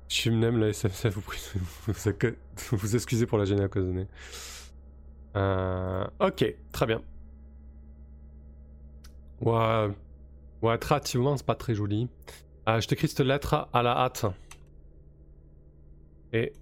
[0.09, 1.41] Je m'aime la SFC, vous prie.
[2.73, 4.07] Vous excusez pour la gêne occasionnée.
[5.37, 7.03] Euh, ok, très bien.
[9.41, 9.91] Ouais,
[10.63, 12.09] ouais très activement, c'est pas très joli.
[12.69, 14.27] Euh, je t'écris cette lettre à la hâte.
[16.33, 16.53] Et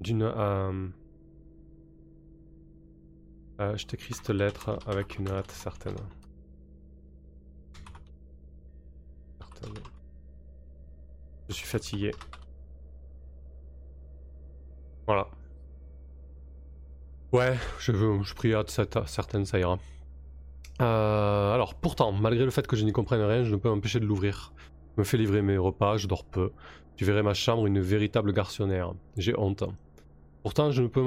[0.00, 0.88] d'une euh,
[3.60, 5.96] euh, je t'écris cette lettre avec une hâte certaine.
[9.38, 9.74] certaine.
[11.48, 12.12] Je suis fatigué.
[15.06, 15.28] Voilà.
[17.32, 18.70] Ouais, je je prie hâte
[19.06, 19.78] certaine, ça ira.
[20.80, 24.00] Euh, alors, pourtant, malgré le fait que je n'y comprenne rien, je ne peux m'empêcher
[24.00, 24.52] de l'ouvrir.
[24.94, 26.52] Je me fais livrer mes repas, je dors peu.
[26.96, 28.94] Tu verrais ma chambre une véritable garçonnière.
[29.16, 29.64] J'ai honte.
[30.42, 31.02] Pourtant, je ne peux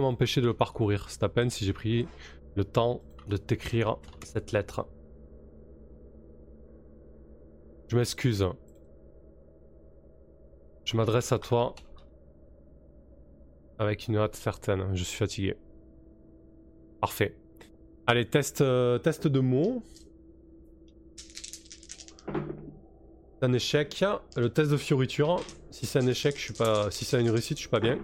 [0.00, 1.06] m'empêcher de le parcourir.
[1.08, 2.08] C'est à peine si j'ai pris
[2.56, 4.86] le temps de t'écrire cette lettre.
[7.88, 8.46] Je m'excuse.
[10.84, 11.74] Je m'adresse à toi
[13.78, 14.94] avec une hâte certaine.
[14.94, 15.56] Je suis fatigué.
[17.00, 17.36] Parfait.
[18.06, 19.82] Allez, test, euh, test de mots.
[23.44, 24.04] un échec.
[24.36, 25.40] Le test de fioriture.
[25.70, 26.90] Si c'est un échec, je suis pas.
[26.90, 27.98] Si c'est une réussite, je suis pas bien.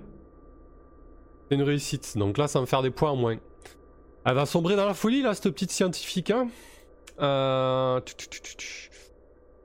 [1.49, 2.17] C'est une réussite.
[2.17, 3.39] Donc là, ça va me faire des points en moins.
[4.25, 6.31] Elle va sombrer dans la folie, là, cette petite scientifique.
[6.31, 6.49] Hein.
[7.21, 8.01] Euh,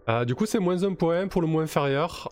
[0.10, 0.26] euh...
[0.26, 2.32] du coup, c'est moins un point pour le moins inférieur.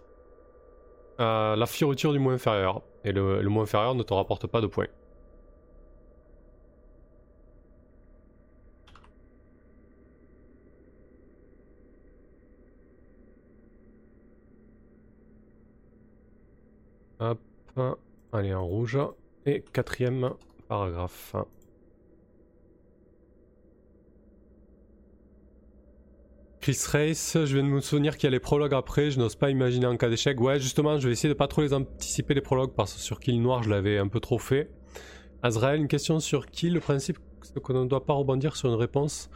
[1.20, 2.82] La fioriture du moins inférieur.
[3.06, 4.88] Et le, moins inférieur ne te rapporte pas de points.
[17.20, 17.40] Hop,
[18.32, 18.98] allez en rouge.
[19.46, 20.32] Et quatrième
[20.68, 21.36] paragraphe.
[26.64, 29.36] Chris Race, je viens de me souvenir qu'il y a les prologues après, je n'ose
[29.36, 30.40] pas imaginer en cas d'échec.
[30.40, 33.20] Ouais, justement, je vais essayer de pas trop les anticiper les prologues parce que sur
[33.20, 34.70] Kill Noir, je l'avais un peu trop fait.
[35.42, 38.80] Azrael, une question sur Kill, le principe c'est qu'on ne doit pas rebondir sur une
[38.80, 39.30] réponse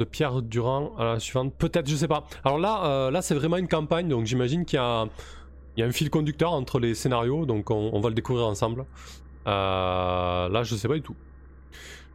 [0.00, 1.54] de Pierre Durand à la suivante.
[1.56, 2.24] Peut-être, je sais pas.
[2.42, 5.06] Alors là, euh, là c'est vraiment une campagne, donc j'imagine qu'il y a
[5.76, 8.84] il y a un fil conducteur entre les scénarios, donc on, va le découvrir ensemble.
[9.46, 11.14] Euh, là, je sais pas du tout.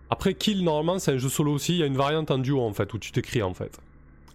[0.10, 1.76] Après, Kill, normalement, c'est un jeu solo aussi.
[1.76, 3.80] Il y a une variante en duo, en fait, où tu t'écris, en fait.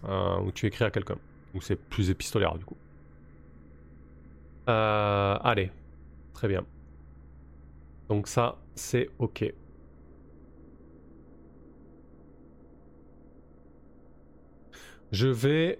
[0.07, 1.17] Euh, où tu écris à quelqu'un.
[1.53, 2.77] Donc c'est plus épistolaire, du coup.
[4.69, 5.71] Euh, allez.
[6.33, 6.65] Très bien.
[8.09, 9.45] Donc ça, c'est OK.
[15.11, 15.79] Je vais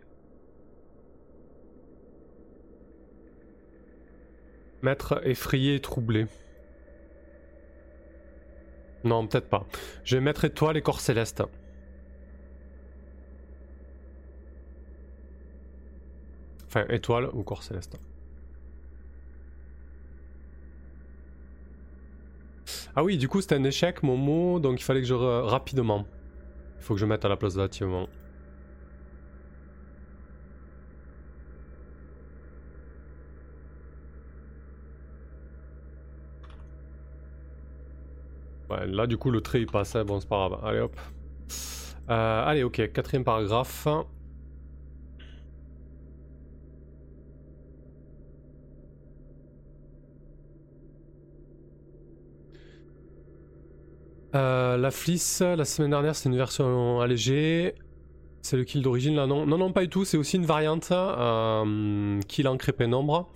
[4.82, 6.28] Mettre effrayé et troublé.
[9.04, 9.66] Non, peut-être pas.
[10.04, 11.42] Je vais mettre étoile et corps céleste.
[16.76, 17.98] Enfin, étoile ou corps céleste.
[22.98, 25.14] Ah oui, du coup, c'était un échec, mon mot, donc il fallait que je...
[25.14, 26.06] Rapidement.
[26.78, 27.62] Il faut que je mette à la place de
[38.68, 41.00] Ouais, là du coup le trait il passe, bon c'est pas grave, allez hop.
[42.10, 43.88] Euh, allez ok, quatrième paragraphe.
[54.36, 57.76] Euh, la Fliss, la semaine dernière c'est une version allégée.
[58.42, 59.46] C'est le kill d'origine là non?
[59.46, 63.32] Non non pas du tout, c'est aussi une variante euh, kill en pénombre.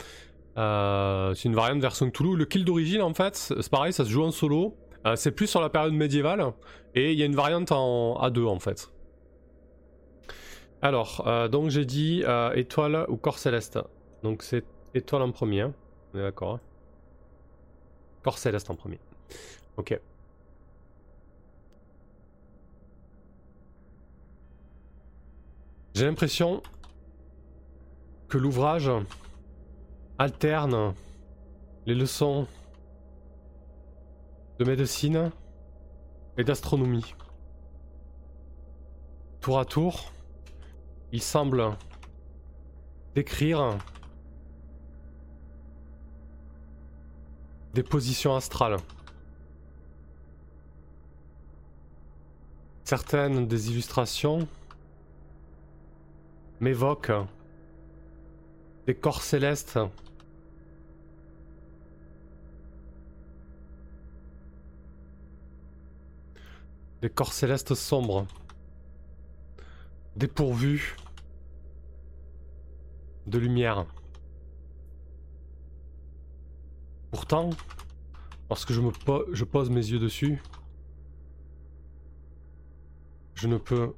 [0.58, 2.38] Euh, c'est une variante version Toulouse.
[2.38, 4.76] Le kill d'origine en fait, c'est pareil, ça se joue en solo.
[5.08, 6.54] Euh, c'est plus sur la période médiévale.
[6.96, 8.92] Et il y a une variante en A2 en fait.
[10.82, 12.24] Alors, donc j'ai dit
[12.56, 13.80] étoile ou corps céleste.
[14.24, 15.62] Donc c'est étoile en premier.
[15.62, 15.74] Hein.
[16.14, 16.56] On est d'accord.
[16.56, 16.60] Hein.
[18.24, 19.00] corps céleste en premier.
[19.78, 20.00] Ok.
[26.00, 26.64] J'ai l'impression
[28.30, 28.90] que l'ouvrage
[30.18, 30.94] alterne
[31.86, 32.48] les leçons
[34.60, 35.30] de médecine
[36.38, 37.16] et d'astronomie.
[39.42, 40.14] Tour à tour,
[41.12, 41.76] il semble
[43.14, 43.78] décrire
[47.74, 48.78] des positions astrales.
[52.86, 54.48] Certaines des illustrations
[56.60, 57.12] m'évoquent
[58.86, 59.80] des corps célestes
[67.02, 68.28] des corps célestes sombres
[70.16, 70.98] dépourvus
[73.26, 73.86] de lumière.
[77.12, 77.52] Pourtant,
[78.50, 78.82] lorsque je,
[79.32, 80.42] je pose mes yeux dessus,
[83.36, 83.94] je ne peux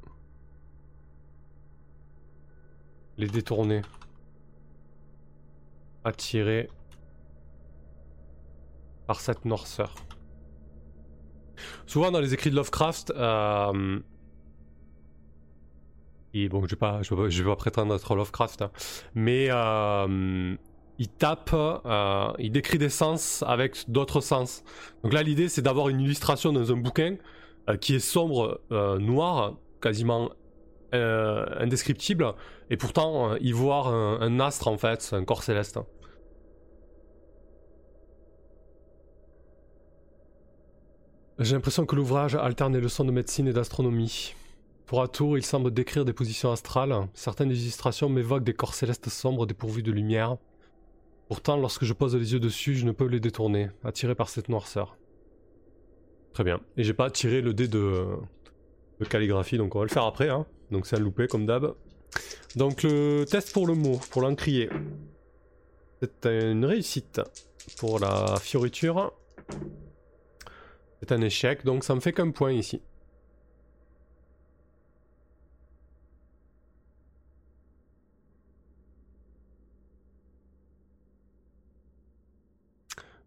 [3.21, 3.81] les détourner,
[6.03, 6.69] attirés
[9.05, 9.93] par cette noirceur.
[11.85, 13.99] Souvent dans les écrits de Lovecraft, euh,
[16.33, 18.71] et bon, je vais pas, je vais pas, prétendre être Lovecraft, hein,
[19.13, 20.55] mais euh,
[20.97, 24.63] il tape, euh, il décrit des sens avec d'autres sens.
[25.03, 27.17] Donc là, l'idée, c'est d'avoir une illustration dans un bouquin
[27.79, 30.31] qui est sombre, noir, quasiment
[30.93, 32.33] indescriptible,
[32.69, 35.79] et pourtant y voir un, astre en fait, un corps céleste.
[41.39, 44.35] J'ai l'impression que l'ouvrage alterne les leçons de médecine et d'astronomie.
[44.85, 47.07] Pour à tour, il semble décrire des positions astrales.
[47.13, 50.37] Certaines illustrations m'évoquent des corps célestes sombres dépourvus de lumière.
[51.29, 54.49] Pourtant, lorsque je pose les yeux dessus, je ne peux les détourner, attiré par cette
[54.49, 54.97] noirceur.
[56.33, 56.59] Très bien.
[56.77, 58.05] Et j'ai pas tiré le dé de...
[59.09, 60.29] calligraphie, donc on va le faire après.
[60.29, 60.45] Hein.
[60.71, 61.75] Donc c'est un loupé comme d'hab.
[62.55, 64.69] Donc le test pour le mot, pour l'encrier.
[66.01, 67.21] C'est une réussite
[67.77, 69.13] pour la fioriture.
[71.01, 72.81] C'est un échec, donc ça me fait qu'un point ici.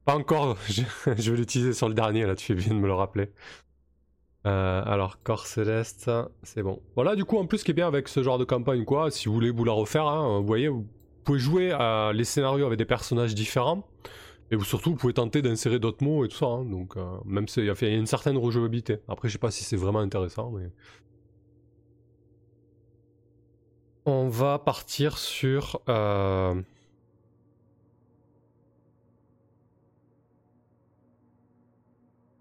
[0.04, 2.92] Pas encore, je, vais l'utiliser sur le dernier, là tu fais bien de me le
[2.94, 3.30] rappeler.
[4.46, 6.10] Euh, alors, corps céleste,
[6.42, 6.82] c'est bon.
[6.96, 9.10] Voilà, du coup, en plus, ce qui est bien avec ce genre de campagne, quoi,
[9.10, 10.86] si vous voulez vous la refaire, hein, vous voyez, vous
[11.24, 13.86] pouvez jouer à les scénarios avec des personnages différents.
[14.50, 16.46] Et vous, surtout, vous pouvez tenter d'insérer d'autres mots et tout ça.
[16.46, 18.98] Hein, donc, euh, même s'il y, a une certaine rejouabilité.
[19.08, 20.70] Après, je sais pas si c'est vraiment intéressant, mais.
[24.06, 25.80] On va partir sur.
[25.88, 26.54] Euh,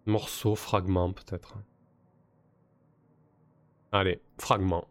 [0.06, 1.56] Morceau, fragment peut-être.
[3.96, 4.88] Allez, fragment.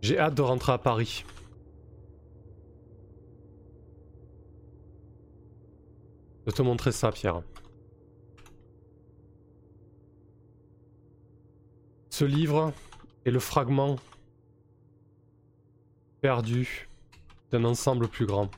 [0.00, 1.26] J'ai hâte de rentrer à Paris.
[6.46, 7.42] De te montrer ça, Pierre.
[12.08, 12.72] Ce livre
[13.26, 13.96] est le fragment
[16.22, 16.88] perdu
[17.50, 18.50] d'un ensemble plus grand.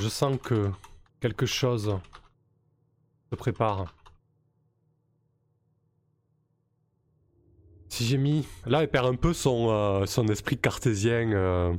[0.00, 0.70] Je sens que
[1.20, 1.98] quelque chose
[3.30, 3.94] se prépare.
[7.90, 8.46] Si j'ai mis...
[8.64, 11.32] Là, elle perd un peu son, euh, esprit cartésien.
[11.32, 11.74] Euh,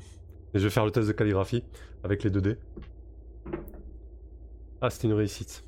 [0.54, 1.64] et je vais faire le test de calligraphie
[2.04, 2.58] avec les 2D.
[4.82, 5.64] Ah, c'est une réussite.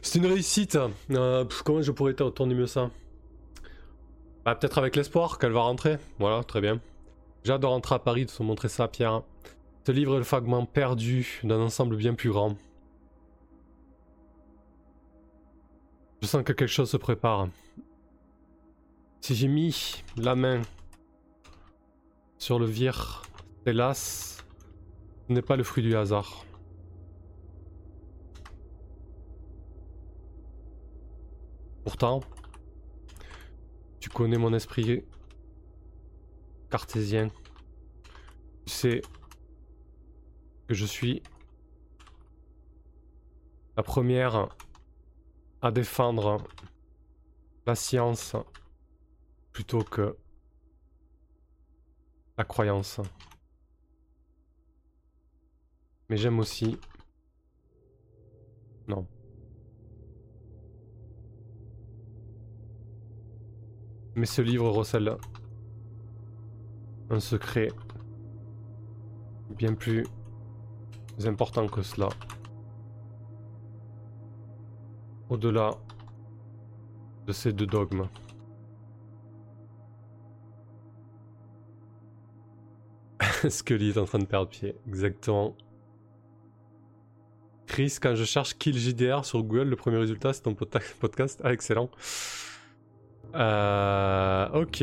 [0.00, 0.78] C'est une réussite.
[1.10, 2.90] Euh, comment je pourrais tourner mieux ça?
[4.46, 5.98] Bah, peut-être avec l'espoir qu'elle va rentrer.
[6.18, 6.80] Voilà, très bien.
[7.44, 9.24] J'ai hâte de rentrer à Paris, de se montrer ça à Pierre.
[9.92, 12.56] Livre le fragment perdu d'un ensemble bien plus grand.
[16.20, 17.48] Je sens que quelque chose se prépare.
[19.20, 20.60] Si j'ai mis la main
[22.36, 23.22] sur le vire,
[23.64, 24.44] hélas,
[25.26, 26.44] ce n'est pas le fruit du hasard.
[31.84, 32.20] Pourtant,
[34.00, 35.02] tu connais mon esprit
[36.68, 37.30] cartésien.
[38.66, 39.02] Tu sais
[40.68, 41.22] que je suis
[43.78, 44.48] la première
[45.62, 46.44] à défendre
[47.66, 48.36] la science
[49.52, 50.14] plutôt que
[52.36, 53.00] la croyance.
[56.10, 56.78] Mais j'aime aussi...
[58.88, 59.06] Non.
[64.16, 65.16] Mais ce livre recèle
[67.10, 67.68] un secret
[69.50, 70.04] bien plus
[71.26, 72.08] important que cela.
[75.28, 75.72] Au-delà
[77.26, 78.08] de ces deux dogmes.
[83.48, 85.54] Scully est en train de perdre pied, exactement.
[87.66, 90.54] Chris, quand je cherche Kill JDR sur Google, le premier résultat c'est ton
[91.00, 91.40] podcast.
[91.44, 91.90] Ah, excellent.
[93.34, 94.82] Euh, ok.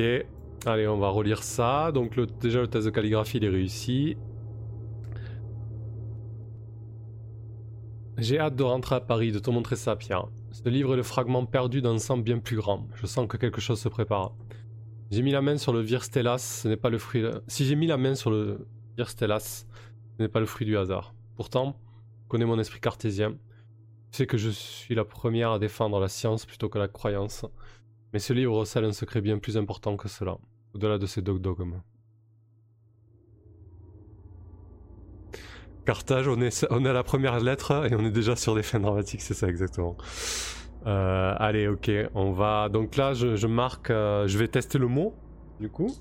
[0.66, 1.92] Allez, on va relire ça.
[1.92, 4.18] Donc le, déjà le test de calligraphie il est réussi.
[8.26, 10.30] J'ai hâte de rentrer à Paris, de te montrer ça, Pierre.
[10.52, 12.88] Ce livre est le fragment perdu d'un sang bien plus grand.
[12.96, 14.34] Je sens que quelque chose se prépare.
[15.12, 17.24] J'ai mis la main sur le ce n'est pas le fruit.
[17.48, 18.66] Si j'ai mis la main sur le
[18.98, 19.68] Virstellas,
[20.18, 21.14] ce n'est pas le fruit du hasard.
[21.36, 21.80] Pourtant,
[22.28, 23.34] connais mon esprit cartésien.
[24.10, 27.46] Tu sais que je suis la première à défendre la science plutôt que la croyance.
[28.12, 30.40] Mais ce livre recèle un secret bien plus important que cela,
[30.74, 31.80] au-delà de ces dogmes.
[35.86, 38.64] Carthage, on est, on est à la première lettre et on est déjà sur des
[38.64, 39.96] fins dramatiques, c'est ça exactement.
[40.88, 42.70] Euh, allez, ok, on va.
[42.70, 43.90] Donc là, je, marque.
[43.90, 45.16] Euh, je vais tester le mot,
[45.60, 45.96] du coup.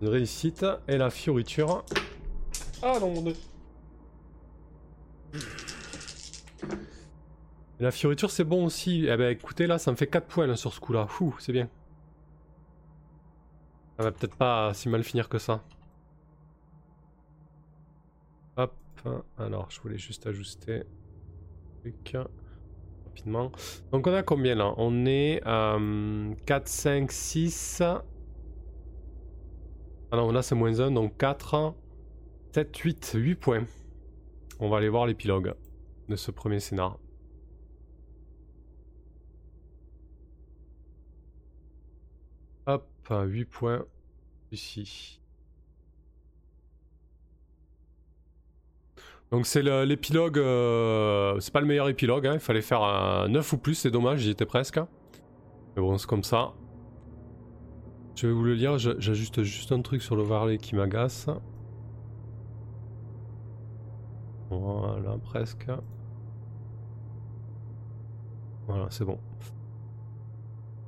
[0.00, 1.84] Une réussite et la fioriture.
[2.82, 3.34] Ah non, mon dieu.
[7.80, 9.06] la fioriture, c'est bon aussi.
[9.08, 11.06] Eh ben écoutez, là, ça me fait 4 points sur ce coup-là.
[11.08, 11.68] Fou, c'est bien.
[13.96, 15.62] Ça va peut-être pas si mal finir que ça.
[19.38, 20.84] Alors je voulais juste ajuster.
[23.06, 23.52] Rapidement.
[23.92, 24.74] Donc on a combien là?
[24.76, 25.78] On est à
[26.46, 27.82] 4, 5, 6.
[27.82, 28.04] Ah
[30.12, 31.74] non, là c'est moins 1, donc 4,
[32.52, 33.64] 7, 8, 8 points.
[34.60, 35.54] On va aller voir l'épilogue
[36.08, 36.98] de ce premier scénar.
[42.66, 43.84] Hop, 8 points
[44.52, 45.20] ici.
[49.30, 52.34] Donc c'est l'épilogue, euh, c'est pas le meilleur épilogue, hein.
[52.34, 54.78] il fallait faire un 9 ou plus, c'est dommage, j'y étais presque.
[55.76, 56.54] Mais bon, c'est comme ça.
[58.14, 61.26] Je vais vous le lire, j'ajuste juste un truc sur le varlet qui m'agace.
[64.50, 65.66] Voilà, presque.
[68.66, 69.18] Voilà, c'est bon.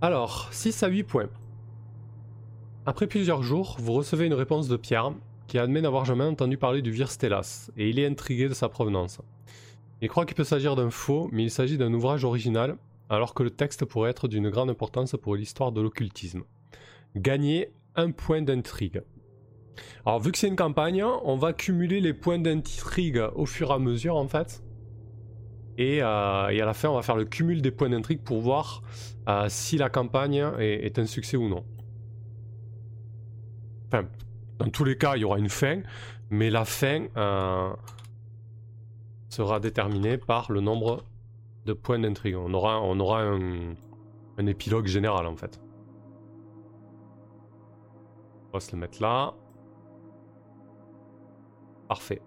[0.01, 1.29] Alors, 6 à 8 points.
[2.87, 5.13] Après plusieurs jours, vous recevez une réponse de Pierre
[5.51, 9.21] qui admet n'avoir jamais entendu parler du Virstellas, et il est intrigué de sa provenance.
[10.01, 12.77] Il croit qu'il peut s'agir d'un faux, mais il s'agit d'un ouvrage original,
[13.09, 16.45] alors que le texte pourrait être d'une grande importance pour l'histoire de l'occultisme.
[17.17, 19.03] Gagner un point d'intrigue.
[20.07, 23.75] Alors vu que c'est une campagne, on va cumuler les points d'intrigue au fur et
[23.75, 24.63] à mesure en fait.
[25.79, 28.83] Et, euh, à la fin, on va faire le cumul des points d'intrigue pour voir
[29.29, 31.65] euh, si la campagne est, un succès ou non.
[33.89, 34.07] Enfin,
[34.61, 35.81] dans tous les cas, il y aura une fin,
[36.29, 37.73] mais la fin euh,
[39.31, 41.03] sera déterminée par le nombre
[41.65, 42.37] de points d'intrigue.
[42.37, 45.61] On aura, un, épilogue général en fait.
[48.49, 49.33] On va se le mettre là.
[51.89, 52.21] Parfait.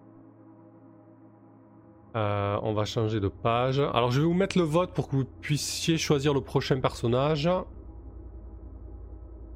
[2.16, 3.78] Euh, on va changer de page.
[3.78, 7.48] Alors je vais vous mettre le vote pour que vous puissiez choisir le prochain personnage.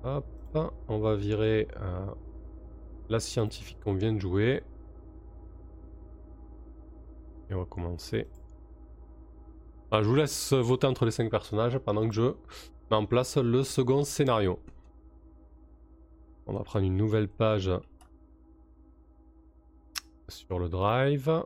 [0.04, 0.26] Hop,
[0.88, 2.06] on va virer euh,
[3.08, 4.62] la scientifique qu'on vient de jouer.
[7.50, 8.28] Et on va commencer.
[9.92, 12.34] Je vous laisse voter entre les 5 personnages pendant que je
[12.90, 14.58] mets en place le second scénario.
[16.46, 17.70] On va prendre une nouvelle page
[20.28, 21.44] sur le drive.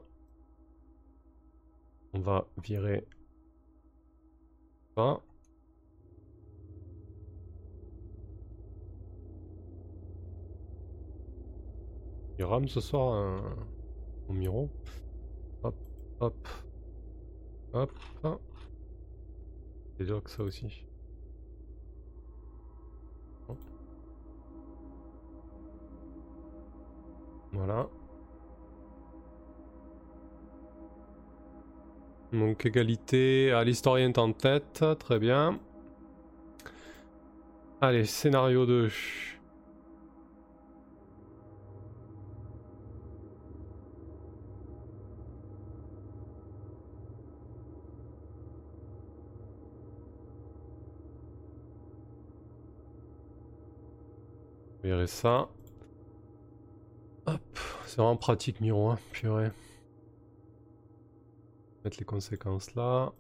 [2.13, 3.07] On va virer.
[12.67, 13.43] Ce soir un...
[14.29, 14.69] Mon Miro.
[15.63, 15.75] Hop,
[16.21, 16.35] hop,
[17.73, 17.93] hop.
[19.93, 20.85] C'est déjà que ça aussi.
[27.53, 27.89] Voilà.
[32.33, 35.61] Donc égalité à l'historien en tête, très bien.
[37.81, 38.89] Allez, scénario 2.
[54.83, 55.49] Verrez ça.
[57.27, 59.51] Hop, c'est vraiment pratique Miro, hein, purée.
[61.85, 63.13] Mettre les conséquences là.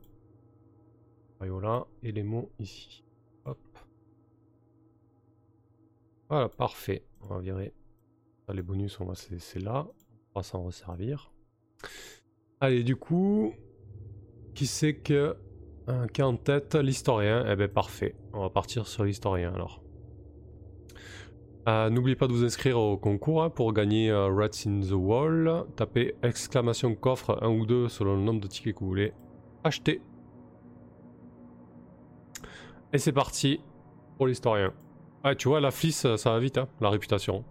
[1.40, 3.04] Voilà, et les mots ici.
[3.44, 3.58] Hop.
[6.28, 7.04] Voilà, parfait.
[7.22, 7.74] On va virer.
[8.52, 9.86] les bonus, on va c'est là.
[10.34, 11.32] On va s'en resservir.
[12.60, 13.54] Allez, du coup,
[14.54, 15.36] qui c'est que
[15.88, 17.44] euh, qui en tête l'historien?
[17.48, 18.14] Eh ben parfait.
[18.32, 19.81] On va partir sur l'historien alors.
[21.68, 24.92] Euh, n'oubliez pas de vous inscrire au concours hein, pour gagner euh, Rats in the
[24.92, 25.64] Wall.
[25.76, 29.12] Tapez exclamation coffre 1 ou 2 selon le nombre de tickets que vous voulez
[29.62, 30.02] acheter.
[32.92, 33.60] Et c'est parti
[34.16, 34.72] pour l'historien.
[35.22, 37.44] Ah, tu vois, la flisse, ça va vite, hein, la réputation.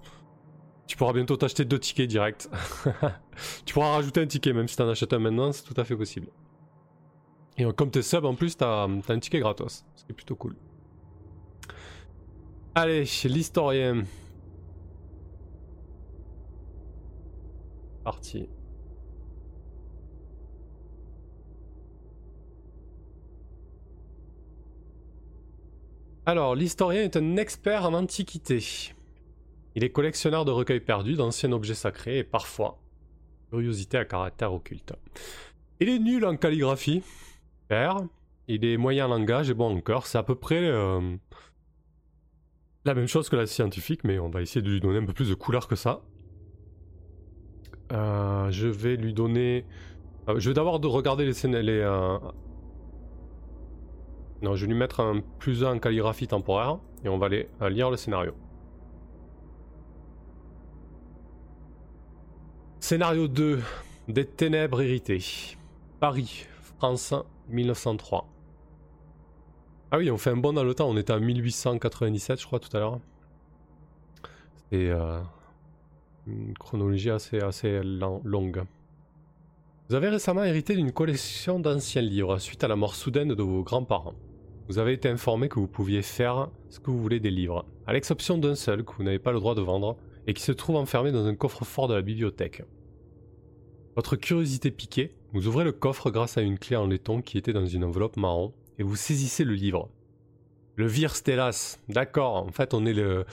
[0.87, 2.49] Tu pourras bientôt t'acheter deux tickets direct.
[3.65, 5.95] tu pourras rajouter un ticket, même si t'en achètes un maintenant, c'est tout à fait
[5.95, 6.27] possible.
[7.57, 9.85] Et comme t'es sub, en plus, t'as as un ticket gratos.
[9.95, 10.55] Ce qui est plutôt cool.
[12.73, 14.05] Allez, l'historien.
[18.05, 18.47] Parti.
[26.25, 28.63] Alors, l'historien est un expert en antiquité.
[29.75, 32.79] Il est collectionneur de recueils perdus, d'anciens objets sacrés et parfois
[33.49, 34.93] curiosité à caractère occulte.
[35.81, 37.03] Il est nul en calligraphie,
[37.67, 37.97] père.
[38.47, 40.07] Il est moyen en langage et bon en cœur.
[40.07, 41.17] C'est à peu près euh,
[42.85, 45.13] la même chose que la scientifique, mais on va essayer de lui donner un peu
[45.13, 46.01] plus de couleur que ça.
[47.91, 49.65] Euh, je vais lui donner.
[50.29, 51.55] Euh, je vais d'abord de regarder les scènes.
[51.57, 51.83] Les,
[54.41, 57.47] non, je vais lui mettre un plus 1 en calligraphie temporaire et on va aller
[57.61, 58.33] euh, lire le scénario.
[62.79, 63.61] Scénario 2
[64.07, 65.23] Des ténèbres héritées.
[65.99, 66.47] Paris,
[66.79, 67.13] France,
[67.49, 68.27] 1903.
[69.93, 72.59] Ah oui, on fait un bond dans le temps, on était à 1897 je crois
[72.59, 72.99] tout à l'heure.
[74.71, 75.19] C'est euh,
[76.27, 78.63] une chronologie assez, assez longue.
[79.89, 83.63] Vous avez récemment hérité d'une collection d'anciens livres suite à la mort soudaine de vos
[83.63, 84.13] grands-parents.
[84.69, 87.91] Vous avez été informé que vous pouviez faire ce que vous voulez des livres, à
[87.91, 90.77] l'exception d'un seul que vous n'avez pas le droit de vendre et qui se trouve
[90.77, 92.63] enfermé dans un coffre-fort de la bibliothèque.
[93.97, 97.51] Votre curiosité piquée, vous ouvrez le coffre grâce à une clé en laiton qui était
[97.51, 99.89] dans une enveloppe marron et vous saisissez le livre.
[100.75, 103.25] Le Vir Stellas, d'accord, en fait on est le,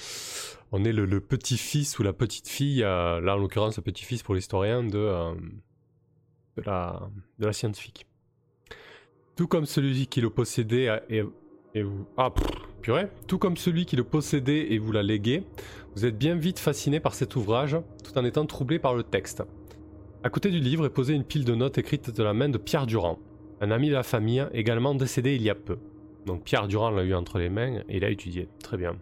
[0.73, 4.85] on est le, petit-fils ou la petite-fille, euh, là en l'occurrence le petit-fils pour l'historien
[4.85, 5.33] de, euh,
[6.59, 8.07] de, la, de la scientifique.
[9.37, 11.23] Tout comme celui qui le possédait et,
[11.83, 12.07] vous...
[12.19, 12.31] Ah,
[12.83, 15.45] purée Tout comme celui qui le possédait et vous l'a légué,
[15.97, 19.45] vous êtes bien vite fasciné par cet ouvrage, tout en étant troublé par le texte.
[20.23, 22.59] À côté du livre est posée une pile de notes écrites de la main de
[22.59, 23.19] Pierre Durand,
[23.61, 25.79] un ami de la famille, également décédé il y a peu.
[26.27, 28.49] Donc Pierre Durand l'a eu entre les mains et l'a étudié.
[28.63, 28.97] Très bien.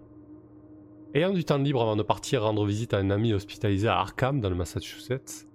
[1.14, 4.40] Ayant du temps libre avant de partir rendre visite à un ami hospitalisé à Arkham,
[4.40, 5.46] dans le Massachusetts,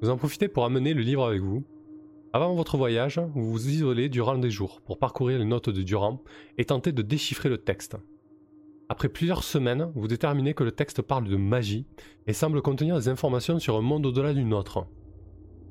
[0.00, 1.64] vous en profitez pour amener le livre avec vous
[2.34, 6.22] avant votre voyage, vous vous isolez durant des jours pour parcourir les notes de Durand
[6.58, 7.96] et tenter de déchiffrer le texte.
[8.90, 11.86] Après plusieurs semaines, vous déterminez que le texte parle de magie
[12.26, 14.86] et semble contenir des informations sur un monde au-delà du nôtre.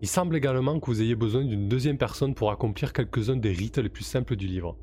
[0.01, 3.79] Il semble également que vous ayez besoin d'une deuxième personne pour accomplir quelques-uns des rites
[3.79, 4.77] les plus simples du livre.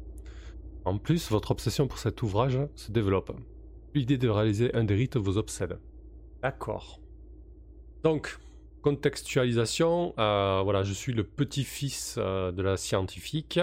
[0.85, 3.33] En plus, votre obsession pour cet ouvrage se développe.
[3.95, 5.79] L'idée de réaliser un des rites vous obsède.
[6.43, 7.01] D'accord.
[8.03, 8.39] Donc,
[8.85, 13.59] Contextualisation, euh, voilà, je suis le petit-fils euh, de la scientifique.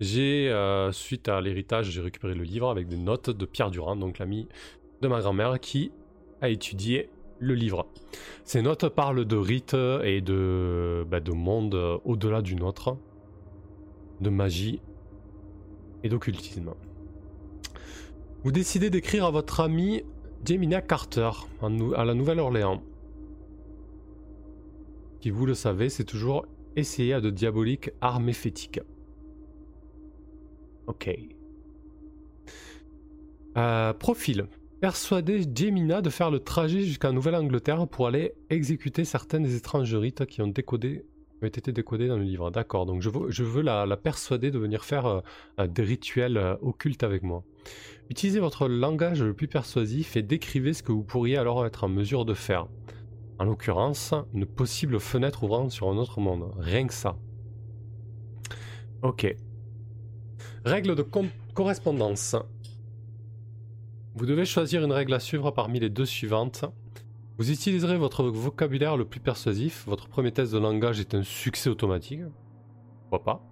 [0.00, 3.94] J'ai, euh, suite à l'héritage, j'ai récupéré le livre avec des notes de Pierre Durand,
[3.94, 4.48] donc l'ami
[5.02, 5.92] de ma grand-mère, qui
[6.40, 7.86] a étudié le livre.
[8.44, 12.96] Ces notes parlent de rites et de, bah, de monde au-delà du nôtre,
[14.20, 14.80] de magie
[16.02, 16.72] et d'occultisme.
[18.44, 20.02] Vous décidez d'écrire à votre ami
[20.44, 21.30] Jemina Carter,
[21.60, 22.82] à la Nouvelle-Orléans
[25.26, 28.80] qui, vous le savez, c'est toujours essayer à de diaboliques armes fétiques.
[30.86, 31.10] Ok.
[33.56, 34.46] Euh, profil.
[34.80, 40.26] Persuader Jemina de faire le trajet jusqu'à Nouvelle-Angleterre pour aller exécuter certaines des étranges rites
[40.26, 41.06] qui ont, décodé,
[41.42, 42.50] ont été décodées dans le livre.
[42.50, 43.08] D'accord, donc je
[43.42, 47.42] veux, la, persuader de venir faire euh, des rituels euh, occultes avec moi.
[48.10, 51.88] Utilisez votre langage le plus persuasif et décrivez ce que vous pourriez alors être en
[51.88, 52.66] mesure de faire.
[53.38, 56.52] En l'occurrence, une possible fenêtre ouvrant sur un autre monde.
[56.58, 57.16] Rien que ça.
[59.00, 59.34] Ok.
[60.66, 61.04] Règle de
[61.54, 62.36] correspondance.
[64.16, 66.64] Vous devez choisir une règle à suivre parmi les deux suivantes.
[67.36, 69.84] Vous utiliserez votre vocabulaire le plus persuasif.
[69.86, 72.22] Votre premier test de langage est un succès automatique.
[73.02, 73.42] Pourquoi pas?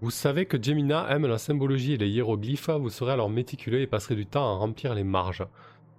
[0.00, 2.70] Vous savez que Gemina aime la symbologie et les hiéroglyphes.
[2.70, 5.46] Vous serez alors méticuleux et passerez du temps à remplir les marges.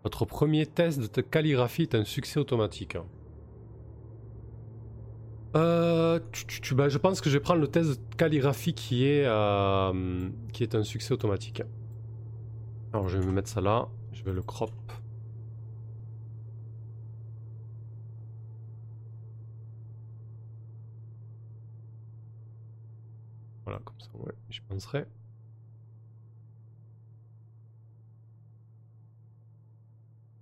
[0.03, 2.97] Votre premier test de calligraphie est un succès automatique.
[5.55, 6.19] Euh,
[6.71, 10.63] bah, je pense que je vais prendre le test de calligraphie qui est, euh, qui
[10.63, 11.61] est un succès automatique.
[12.95, 14.71] Alors je vais me mettre ça là, je vais le crop.
[23.65, 25.03] Voilà, comme ça, ouais, je penserai.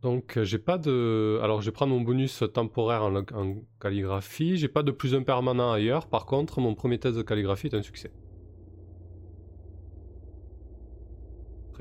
[0.03, 1.39] Donc euh, j'ai pas de...
[1.41, 4.57] Alors je vais prendre mon bonus temporaire en, en calligraphie.
[4.57, 6.05] J'ai pas de plus un permanent ailleurs.
[6.05, 8.11] Par contre, mon premier test de calligraphie est un succès.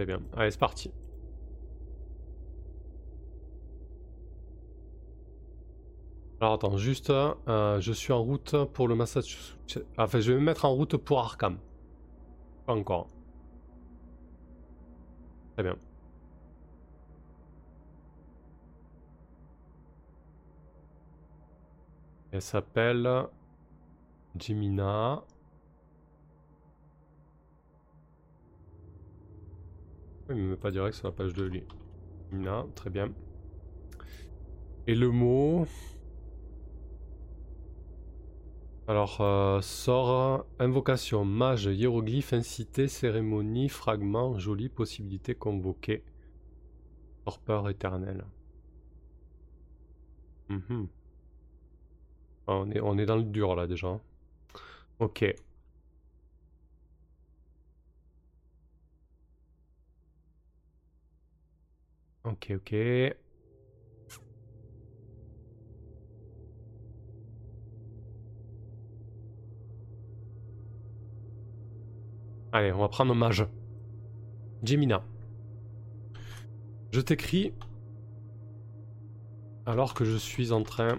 [0.06, 0.20] Bien.
[0.36, 0.90] Allez, c'est parti.
[6.40, 9.86] Alors attends, juste, euh, je suis en route pour le Massachusetts.
[9.96, 11.58] Enfin, je vais me mettre en route pour Arkham.
[12.66, 13.08] Pas encore.
[15.54, 15.76] Très bien.
[22.32, 23.28] Elle s'appelle
[24.36, 25.22] Jimina.
[30.32, 31.50] Il me met pas direct sur la page de.
[32.30, 33.12] Jimina, très bien.
[34.86, 35.66] Et le mot.
[38.88, 46.04] Alors, euh, sort, invocation, mage, hiéroglyphe, incité, cérémonie, fragment, jolie, possibilité, convoquée.
[47.24, 48.24] Torpeur éternelle.
[50.48, 50.88] Mhm.
[52.46, 54.00] Ah, on, est, on est dans le dur là déjà.
[54.98, 55.24] Ok.
[62.24, 62.72] Ok, ok.
[72.52, 73.46] Allez, on va prendre mage.
[74.62, 75.02] Jemina.
[76.92, 77.52] Je t'écris
[79.64, 80.98] alors que je suis en train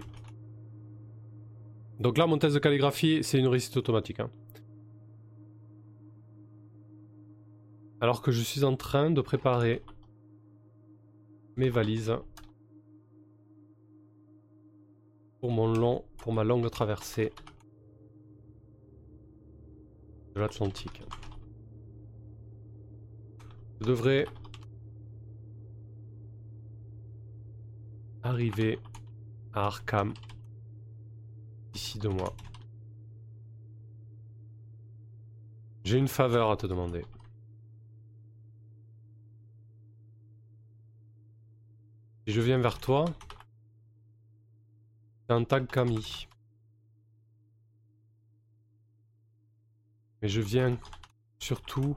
[2.00, 4.20] donc là, mon test de calligraphie, c'est une réussite automatique.
[4.20, 4.30] Hein.
[8.00, 9.82] Alors que je suis en train de préparer
[11.56, 12.16] mes valises
[15.40, 17.32] pour mon long, pour ma longue traversée
[20.34, 21.02] de l'Atlantique.
[23.80, 24.26] Je devrais
[28.22, 28.78] arriver
[29.52, 30.14] à Arkham
[31.74, 32.32] Ici de moi.
[35.82, 37.04] J'ai une faveur à te demander.
[42.26, 43.04] Si je viens vers toi,
[45.26, 46.26] c'est un tag Camille.
[50.22, 50.78] Mais je viens
[51.38, 51.94] surtout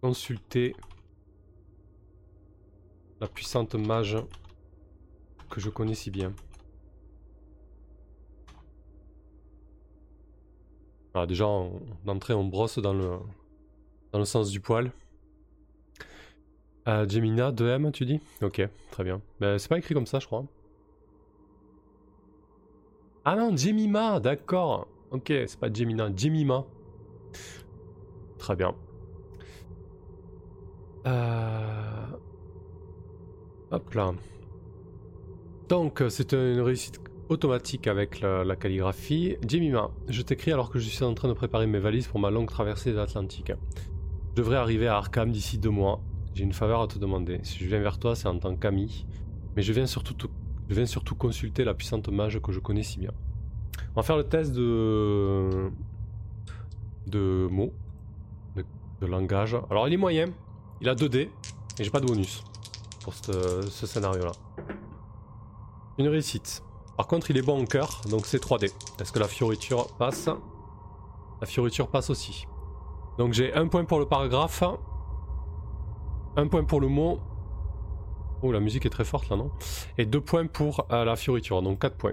[0.00, 0.74] consulter
[3.20, 4.16] la puissante mage
[5.50, 6.32] que je connais si bien.
[11.26, 11.46] déjà,
[12.04, 13.18] d'entrée, on brosse dans le,
[14.12, 14.92] dans le sens du poil.
[16.88, 18.20] Euh, Gemina, 2M, tu dis?
[18.42, 19.20] Ok, très bien.
[19.40, 20.44] Ben, c'est pas écrit comme ça, je crois.
[23.24, 24.86] Ah non, Jemima, d'accord.
[25.10, 26.64] Ok, c'est pas Gemina, Jemima.
[28.38, 28.74] Très bien.
[31.06, 32.06] Euh...
[33.72, 34.14] Hop là.
[35.68, 39.36] Donc, c'est une réussite automatique avec la, calligraphie.
[39.46, 42.30] Jimima, je t'écris alors que je suis en train de préparer mes valises pour ma
[42.30, 43.52] longue traversée de l'Atlantique.
[44.30, 46.00] Je devrais arriver à Arkham d'ici deux mois.
[46.36, 47.40] J'ai une faveur à te demander.
[47.44, 49.06] Si je viens vers toi, c'est en tant qu'ami.
[49.56, 50.14] Mais je viens, surtout
[50.68, 53.12] je viens surtout consulter la puissante mage que je connais si bien.
[53.94, 55.70] On va faire le test de,
[57.06, 57.72] de mots,
[58.54, 59.56] de, langage.
[59.70, 60.26] Alors il est moyen,
[60.82, 61.30] il a 2D, et
[61.78, 62.44] j'ai pas de bonus
[63.02, 64.32] pour ce scénario-là.
[65.96, 66.62] Une réussite.
[66.98, 68.70] Par contre, il est bon en cœur, donc c'est 3D.
[69.00, 70.28] Est-ce que la fioriture passe
[71.40, 72.46] La fioriture passe aussi.
[73.16, 74.62] Donc j'ai un point pour le paragraphe,
[76.36, 77.20] un point pour le mot.
[78.42, 79.50] Oh, la musique est très forte là, non?
[79.98, 82.12] Et deux points pour euh, la fioriture, donc 4 points.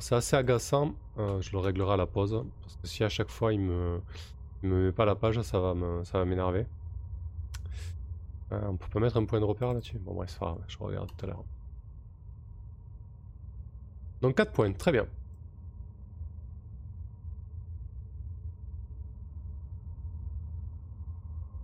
[0.00, 3.30] c'est assez agaçant, euh, je le réglerai à la pause, parce que si à chaque
[3.30, 4.00] fois il me,
[4.62, 6.66] me met pas la page, ça va m'énerver.
[8.52, 9.98] Euh, on peut pas mettre un point de repère là-dessus?
[9.98, 11.42] Bon bref, ça je regarde tout à l'heure.
[14.22, 15.06] Donc 4 points, très bien.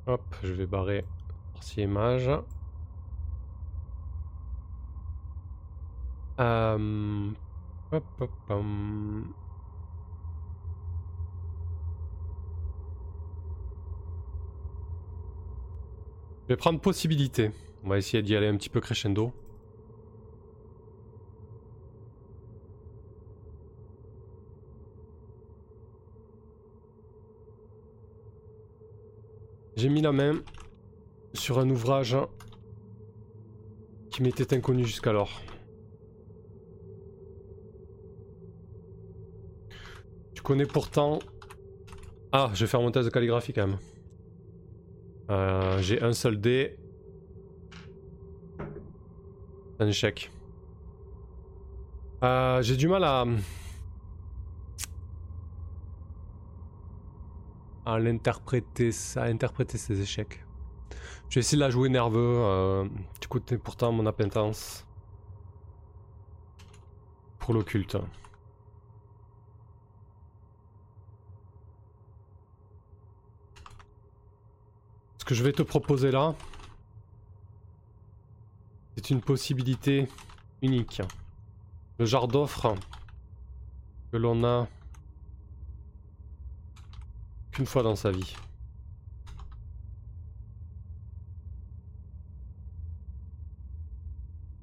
[0.07, 1.05] Hop, je vais barrer
[1.55, 2.29] partie image.
[6.41, 7.31] Euh...
[7.93, 8.65] Hop, hop, hop.
[16.43, 17.51] Je vais prendre possibilité.
[17.85, 19.33] On va essayer d'y aller un petit peu crescendo.
[29.77, 30.41] J'ai mis la main
[31.33, 32.17] sur un ouvrage
[34.11, 35.43] qui m'était inconnu jusqu'alors.
[40.35, 41.19] Tu connais pourtant...
[42.31, 43.79] Ah, je vais faire mon test de calligraphie quand même.
[45.31, 46.77] Euh, j'ai un seul dé.
[49.81, 50.31] Un échec.
[52.23, 53.25] Euh, j'ai du mal à...
[57.87, 60.45] à l'interpréter, à interpréter ses échecs.
[61.29, 62.19] Je vais essayer de la jouer nerveux.
[62.45, 62.85] Euh,
[63.29, 64.87] connais pourtant mon appétence
[67.39, 67.97] pour l'occulte.
[75.19, 76.35] Ce que je vais te proposer là,
[78.95, 80.07] c'est une possibilité
[80.63, 81.03] unique.
[81.99, 82.75] Le genre d'offre
[84.13, 84.69] que l'on a
[87.55, 88.35] qu'une fois dans sa vie.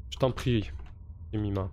[0.09, 0.69] Je t'en prie,
[1.33, 1.69] Mima.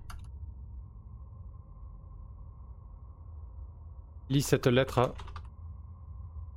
[4.28, 5.12] Lis cette lettre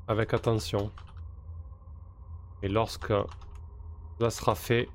[0.07, 0.91] avec attention.
[2.61, 3.13] Et lorsque
[4.19, 4.87] ça sera fait,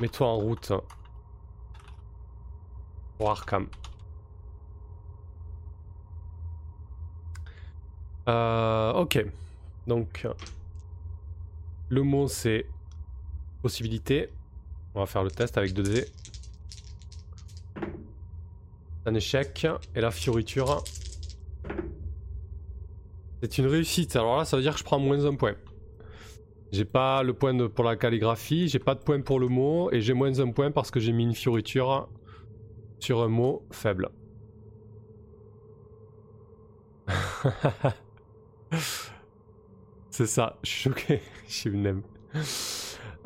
[0.00, 0.72] mets-toi en route
[3.18, 3.68] pour Arkham.
[8.28, 9.24] Euh, ok.
[9.86, 10.26] Donc,
[11.88, 12.66] le mot c'est
[13.62, 14.30] possibilité.
[14.94, 16.06] On va faire le test avec 2D.
[19.06, 19.66] Un échec.
[19.94, 20.82] Et la fioriture.
[23.42, 24.16] C'est une réussite.
[24.16, 25.54] Alors là, ça veut dire que je prends moins un point.
[26.72, 30.00] J'ai pas le point pour la calligraphie, j'ai pas de point pour le mot, et
[30.00, 32.08] j'ai moins un point parce que j'ai mis une fioriture
[32.98, 34.10] sur un mot faible.
[40.10, 42.02] C'est ça, je suis choqué, je suis une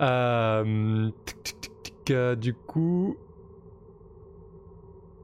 [0.01, 1.11] euh,
[2.11, 3.17] euh, du coup,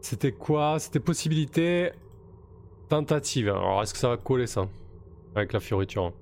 [0.00, 0.78] c'était quoi?
[0.78, 1.92] C'était possibilité
[2.88, 3.48] tentative.
[3.48, 4.68] Alors, est-ce que ça va coller ça
[5.34, 6.12] avec la fioriture?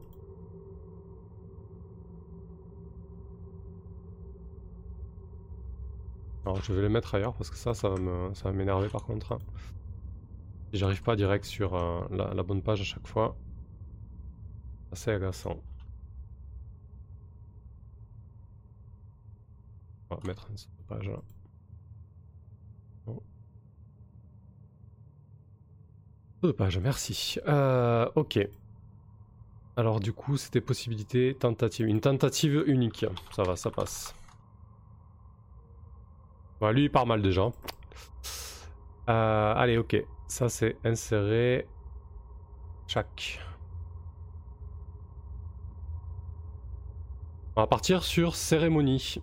[6.44, 9.38] Alors je vais les mettre ailleurs parce que ça, ça va m'énerver par contre.
[10.72, 13.36] Si j'arrive pas direct sur euh, la, bonne page à chaque fois,
[14.94, 15.56] assez agaçant.
[20.10, 21.18] On va mettre une page là.
[26.42, 27.38] De page, merci.
[27.48, 28.38] Euh, ok.
[29.76, 31.88] Alors du coup, c'était possibilité tentative.
[31.88, 33.06] Une tentative unique.
[33.32, 34.14] Ça va, ça passe.
[36.60, 37.50] Bah, lui, il part mal déjà.
[39.08, 39.96] Euh, allez, ok.
[40.28, 41.66] Ça, c'est insérer
[42.86, 43.40] chaque.
[47.56, 49.20] On va partir sur cérémonie.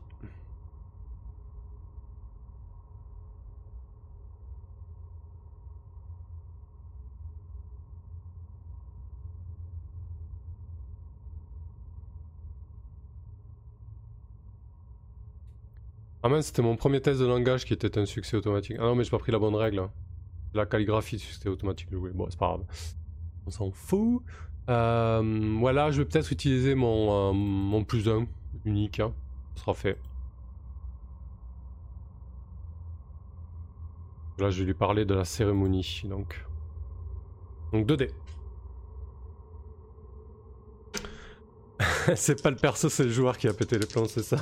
[16.23, 18.77] Ah mince, c'était mon premier test de langage qui était un succès automatique.
[18.79, 19.79] Ah non, mais j'ai pas pris la bonne règle.
[19.79, 19.91] Hein.
[20.53, 21.89] La calligraphie, c'était automatique.
[21.91, 22.65] Bon, c'est pas grave.
[23.45, 24.23] On s'en fout.
[24.71, 28.25] Euh, voilà, je vais peut-être utiliser mon, euh, mon plus 1
[28.65, 29.01] unique.
[29.01, 29.13] Hein.
[29.55, 29.97] Ce sera fait.
[34.39, 36.03] Là, je vais lui parler de la cérémonie.
[36.05, 36.45] Donc,
[37.73, 38.11] donc 2D.
[42.15, 44.37] c'est pas le perso, c'est le joueur qui a pété les plans, c'est ça.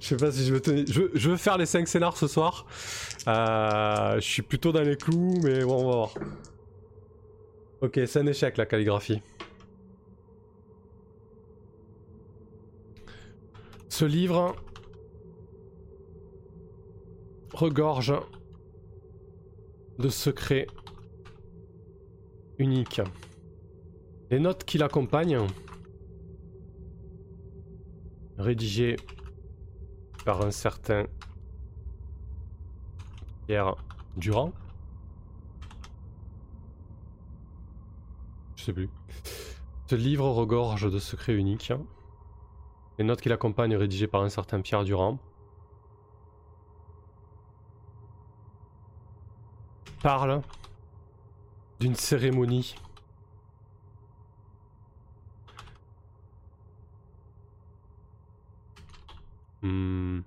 [0.00, 0.84] je sais pas si je veux tenir.
[0.88, 2.64] Je, veux faire les 5 scénars ce soir.
[3.28, 6.14] Euh, je suis plutôt dans les clous, mais bon, on va voir.
[7.82, 9.20] Ok, c'est un échec la calligraphie.
[13.98, 14.54] Ce livre
[17.54, 18.12] regorge
[19.98, 20.66] de secrets
[22.58, 23.00] uniques.
[24.30, 25.46] Les notes qui l'accompagnent
[28.36, 28.96] rédigé
[30.26, 31.06] par un certain
[33.46, 33.76] Pierre
[34.18, 34.52] Durand.
[38.56, 38.90] Je sais plus.
[39.88, 41.72] Ce livre regorge de secrets uniques.
[42.98, 45.18] Les notes qui l'accompagnent rédigées par un certain Pierre Durand.
[50.02, 50.42] Parle
[51.80, 52.74] d'une cérémonie
[59.62, 60.20] Hmm.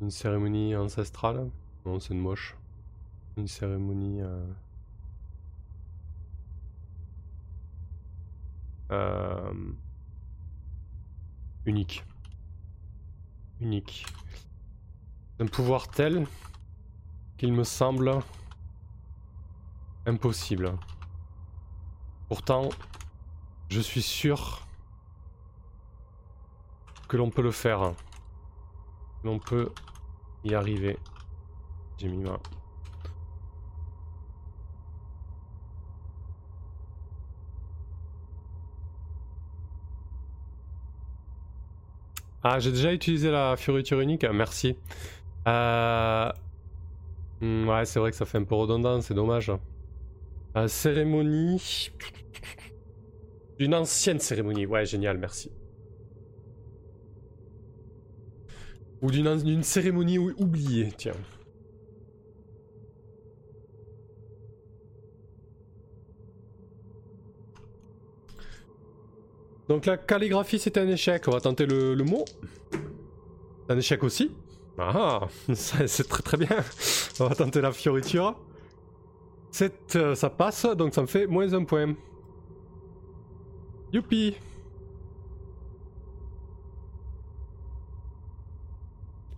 [0.00, 1.48] Une cérémonie ancestrale?
[1.86, 2.56] Non, c'est une moche.
[3.36, 4.20] Une cérémonie...
[4.22, 4.44] Euh...
[8.90, 9.52] Euh...
[11.64, 12.04] Unique.
[13.60, 14.04] Unique.
[15.38, 16.26] Un pouvoir tel
[17.38, 18.18] qu'il me semble
[20.06, 20.76] impossible.
[22.28, 22.68] Pourtant,
[23.68, 24.66] je suis sûr
[27.08, 27.92] que l'on peut le faire.
[29.22, 29.70] L'on peut
[30.44, 30.98] y arriver.
[31.98, 32.38] J'ai mis ma...
[42.44, 44.76] Ah, j'ai déjà utilisé la fioriture unique, merci.
[45.46, 46.28] Euh...
[47.40, 49.52] hmm, ouais, c'est vrai que ça fait un peu redondant, c'est dommage.
[50.56, 51.90] Euh, cérémonie.
[53.58, 55.52] Une ancienne cérémonie, ouais, génial, merci.
[59.02, 61.14] Ou d'une cérémonie oubliée, tiens.
[69.72, 72.26] Donc la calligraphie c'est un échec, on va tenter le, mot.
[73.70, 74.30] un échec aussi.
[74.78, 76.58] Ah, c'est très très bien.
[77.18, 78.38] On va tenter la fioriture.
[79.96, 81.94] Euh, ça passe, donc ça me fait moins un point.
[83.94, 84.36] Youpi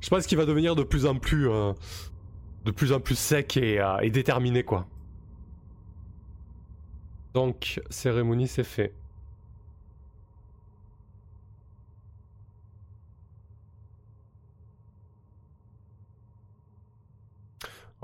[0.00, 1.72] Je pense qu'il va devenir de plus en plus, euh,
[2.64, 4.88] de plus en plus sec euh, et déterminé quoi.
[7.34, 8.92] Donc cérémonie c'est fait.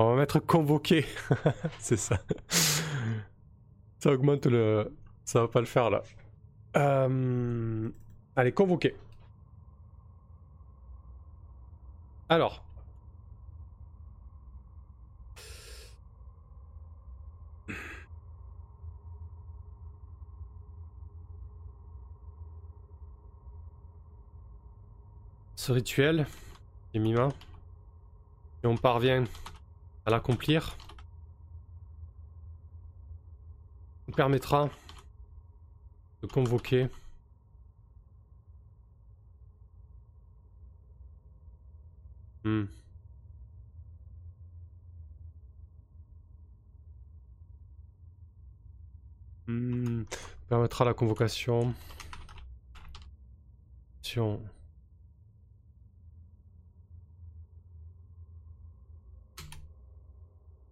[0.03, 1.05] On va mettre convoqué.
[1.79, 2.17] c'est ça.
[3.99, 4.97] Ça augmente le.
[5.27, 6.03] Ça va pas le faire là.
[6.79, 7.91] Euh,
[8.35, 8.97] allez, convoqué.
[12.31, 12.65] Alors.
[25.57, 26.27] Ce rituel,
[26.95, 27.29] Emima,
[28.61, 29.25] si on parvient
[30.07, 30.77] à l'accomplir,
[34.13, 34.69] permettra
[36.23, 36.89] de convoquer
[42.45, 42.65] hmm.
[49.47, 50.05] Hmm.
[50.49, 51.75] permettra la convocation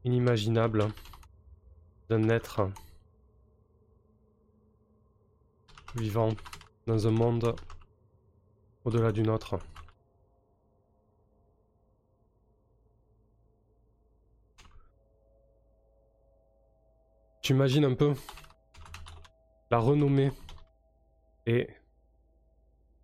[0.09, 0.89] inimaginable
[2.09, 2.71] d'un être
[5.95, 6.31] vivant
[6.87, 7.55] dans un monde
[8.85, 9.59] au-delà du nôtre.
[17.43, 18.15] Tu imagines un peu
[19.71, 20.33] la renommée
[21.45, 21.69] et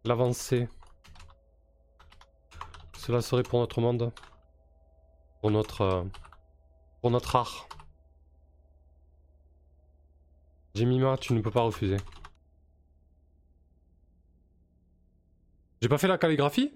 [0.05, 0.69] l'avancée
[2.97, 4.11] cela serait pour notre monde,
[5.43, 6.07] pour notre,
[7.05, 7.69] pour notre art.
[10.75, 11.99] Jemima, tu ne peux pas refuser.
[15.83, 16.73] J'ai pas fait la calligraphie?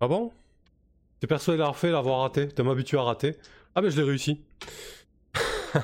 [0.00, 0.32] Ah bon?
[1.20, 3.36] T'es persuadé d'avoir fait, l'avoir raté T'es m'habitué à rater
[3.74, 4.42] Ah ben je l'ai réussi.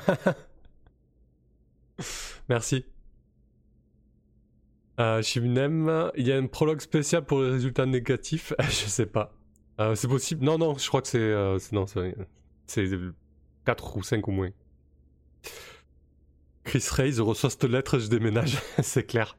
[2.49, 2.85] Merci.
[4.99, 5.21] Euh,
[6.15, 8.51] il y a un prologue spécial pour les résultats négatifs.
[8.61, 9.31] je sais pas.
[9.79, 11.19] Euh, c'est possible Non, non, je crois que c'est.
[11.19, 12.15] Euh, non, c'est
[13.65, 14.49] 4 ou 5 au moins.
[16.63, 19.37] Chris Reyes reçoit cette lettre, je déménage, c'est clair.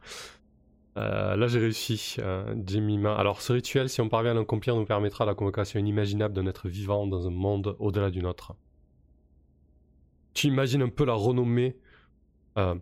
[0.97, 3.17] Euh, là j'ai réussi, euh, Jemima.
[3.17, 6.69] Alors ce rituel, si on parvient à l'accomplir, nous permettra la convocation inimaginable d'un être
[6.69, 8.55] vivant dans un monde au-delà du nôtre.
[10.35, 11.77] Tu imagines un peu la renommée
[12.59, 12.75] euh,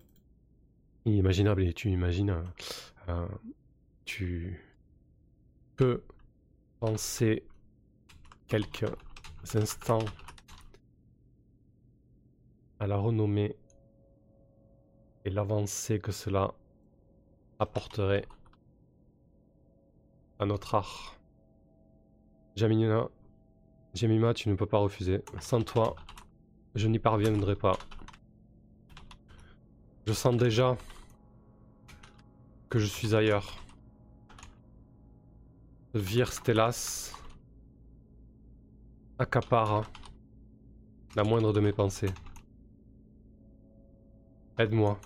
[1.05, 2.37] inimaginable et tu imagines...
[3.09, 3.27] Euh,
[4.05, 4.61] tu
[5.77, 6.03] peux
[6.81, 7.45] penser
[8.49, 8.85] quelques
[9.55, 10.05] instants
[12.83, 13.55] à la renommée
[15.25, 16.53] et l'avancée que cela
[17.61, 18.27] apporterait
[20.41, 21.17] à notre art.
[22.57, 23.09] Jamina,
[23.95, 25.23] Jamima, tu ne peux pas refuser.
[25.39, 25.95] Sans toi,
[26.75, 27.79] je n'y parviendrai pas.
[30.09, 30.77] Je sens déjà
[32.69, 33.59] que je suis ailleurs.
[35.95, 37.13] Vir Stellas
[39.21, 39.89] accapare
[41.15, 42.11] la moindre de mes pensées.
[44.63, 44.97] Aide-moi.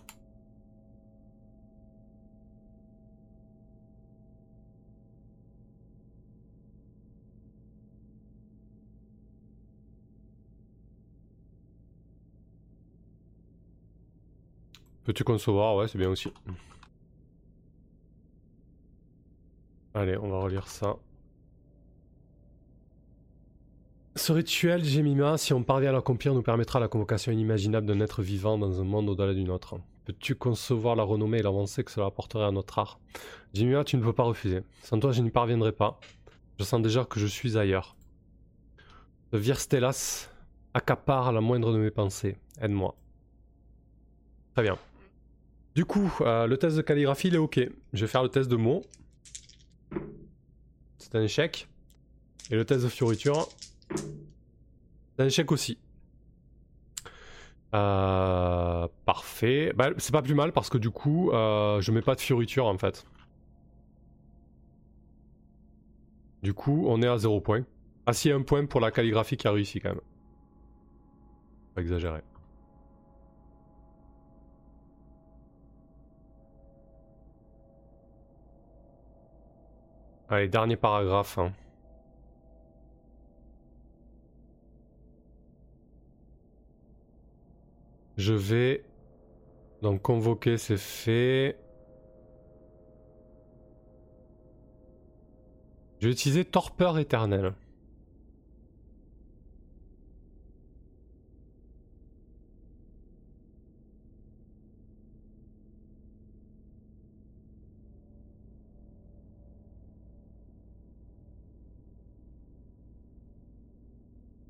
[15.04, 15.74] Peux-tu concevoir?
[15.76, 16.30] Ouais, c'est bien aussi.
[19.94, 20.96] Allez, on va relire ça.
[24.16, 28.22] Ce rituel, Jemima, si on parvient à l'accomplir, nous permettra la convocation inimaginable d'un être
[28.22, 29.78] vivant dans un monde au-delà du nôtre.
[30.06, 32.98] Peux-tu concevoir la renommée et l'avancée que cela apporterait à notre art?
[33.52, 34.62] Jemima, tu ne peux pas refuser.
[34.82, 36.00] Sans toi, je n'y parviendrai pas.
[36.58, 37.94] Je sens déjà que je suis ailleurs.
[39.32, 40.30] Le Virstellas
[40.72, 42.38] accapare la moindre de mes pensées.
[42.62, 42.96] Aide-moi.
[44.54, 44.78] Très bien.
[45.74, 47.60] Du coup, euh, le test de calligraphie, il est ok.
[47.92, 48.82] Je vais faire le test de mots.
[50.96, 51.68] c'est un échec.
[52.50, 53.48] Et le test de fioriture,
[53.94, 55.78] c'est un échec aussi.
[57.74, 59.72] Euh, parfait.
[59.76, 62.66] Bah, c'est pas plus mal parce que du coup, euh, je mets pas de fioriture
[62.66, 63.06] en fait.
[66.42, 67.64] Du coup, on est à 0 points.
[68.06, 70.00] Ah si, un point pour la calligraphie qui a réussi quand même.
[71.74, 72.22] Pas exagérer.
[80.28, 81.38] Allez, dernier paragraphe.
[81.38, 81.52] Hein.
[88.16, 88.84] Je vais
[89.82, 91.58] donc convoquer, c'est fait.
[96.00, 97.52] Je vais utiliser torpeur éternelle.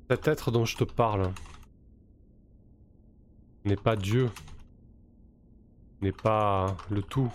[0.09, 1.33] Cet être dont je te parle
[3.67, 4.31] n'est pas Dieu,
[6.01, 7.31] n'est pas le tout.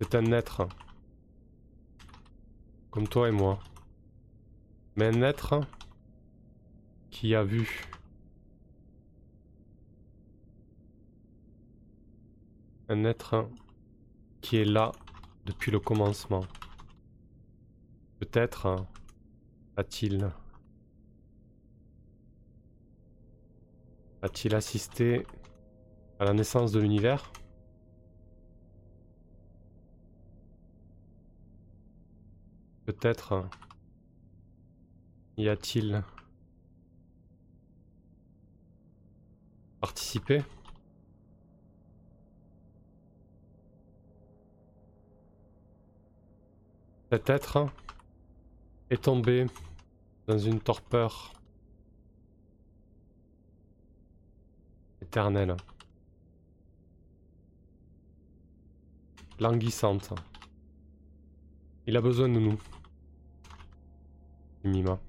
[0.00, 0.68] C'est un être,
[2.92, 3.58] comme toi et moi,
[4.94, 5.60] mais un être
[7.10, 7.84] qui a vu.
[12.88, 13.50] Un être
[14.40, 14.92] qui est là
[15.44, 16.44] depuis le commencement.
[18.20, 18.86] Peut-être
[19.76, 20.30] a-t-il
[24.22, 25.26] a-t-il assisté
[26.18, 27.30] à la naissance de l'univers?
[32.84, 33.50] Peut-être hein,
[35.36, 36.02] y a-t-il
[39.80, 40.42] participé?
[47.10, 47.72] Peut-être hein,
[48.90, 49.46] est tombé
[50.26, 51.37] dans une torpeur
[55.08, 55.56] éternelle.
[59.40, 60.12] Languissante.
[61.86, 62.58] Il a besoin de nous.
[64.64, 65.00] Mima.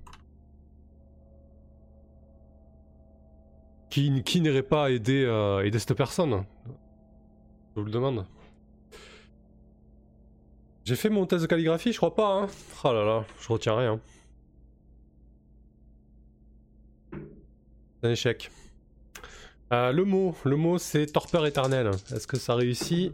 [3.90, 6.46] Qui, qui n'irait pas aider, euh, cette personne?
[7.76, 8.26] Je vous le demande.
[10.86, 12.44] J'ai fait mon test de calligraphie, je crois pas.
[12.44, 12.48] Hein.
[12.84, 14.00] Oh là là, je retiens rien.
[18.02, 18.50] Un échec.
[19.72, 21.92] Euh, le mot, le mot c'est torpeur éternelle.
[22.12, 23.14] Est-ce que ça réussit?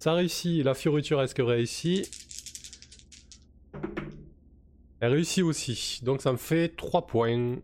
[0.00, 0.64] Ça réussit.
[0.64, 2.10] La fioriture, est-ce que réussit?
[5.00, 6.00] Elle réussit aussi.
[6.02, 7.56] Donc ça me fait 3 points.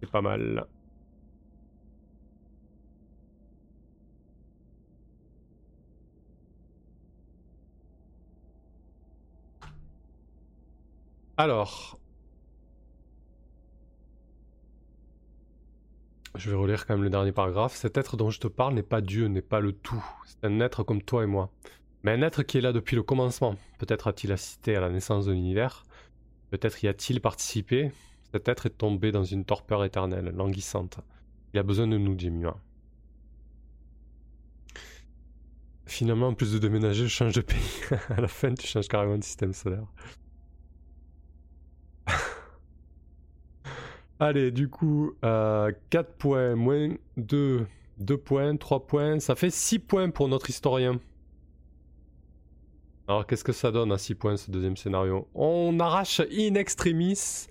[0.00, 0.66] C'est pas mal.
[11.38, 11.98] Alors.
[16.36, 17.74] Je vais relire quand même le dernier paragraphe.
[17.74, 20.04] Cet être dont je te parle n'est pas Dieu, n'est pas le tout.
[20.26, 21.50] C'est un être comme toi et moi.
[22.02, 23.56] Mais un être qui est là depuis le commencement.
[23.78, 25.84] Peut-être a-t-il assisté à la naissance de l'univers.
[26.50, 27.90] Peut-être y a-t-il participé.
[28.32, 30.98] Cet être est tombé dans une torpeur éternelle, languissante.
[31.54, 32.56] Il a besoin de nous, Jemima.
[35.86, 37.80] Finalement, en plus de déménager, je change de pays.
[38.10, 39.86] à la fin, tu changes carrément de système solaire.
[44.18, 45.72] Allez, du coup, 4 euh,
[46.18, 46.88] points, moins
[47.18, 47.66] 2,
[47.98, 49.20] 2 points, 3 points.
[49.20, 50.98] Ça fait 6 points pour notre historien.
[53.08, 55.28] Alors, qu'est-ce que ça donne à 6 points ce deuxième scénario?
[55.34, 57.46] On arrache in extremis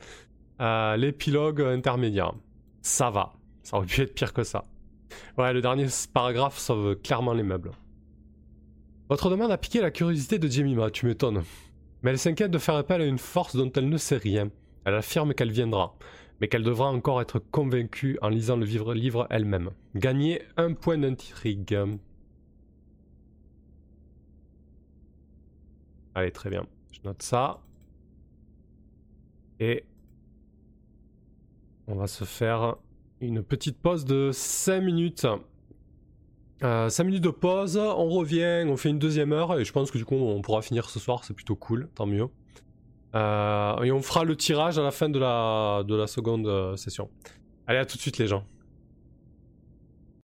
[0.59, 2.33] euh, l'épilogue intermédiaire.
[2.81, 3.33] Ça va.
[3.61, 4.63] Ça aurait pu être pire que ça.
[5.37, 7.71] Ouais, le dernier paragraphe sauve clairement les meubles.
[9.07, 11.43] Votre demande a piqué la curiosité de Jemima, tu m'étonnes.
[12.01, 14.49] Mais elle s'inquiète de faire appel à une force dont elle ne sait rien.
[14.83, 15.95] Elle affirme qu'elle viendra
[16.39, 19.71] mais qu'elle devra encore être convaincue en lisant le livre elle-même.
[19.95, 21.77] Gagner un point d'intrigue.
[26.13, 26.65] Allez, très bien.
[26.91, 27.61] Je note ça.
[29.59, 29.85] Et
[31.87, 32.77] on va se faire
[33.21, 35.27] une petite pause de 5 minutes.
[36.61, 39.91] 5 euh, minutes de pause, on revient, on fait une deuxième heure et je pense
[39.91, 42.27] que du coup on pourra finir ce soir, c'est plutôt cool, tant mieux.
[43.15, 46.75] Euh, et on fera le tirage à la fin de la, de la seconde euh,
[46.75, 47.09] session.
[47.67, 48.43] Allez, à tout de suite les gens.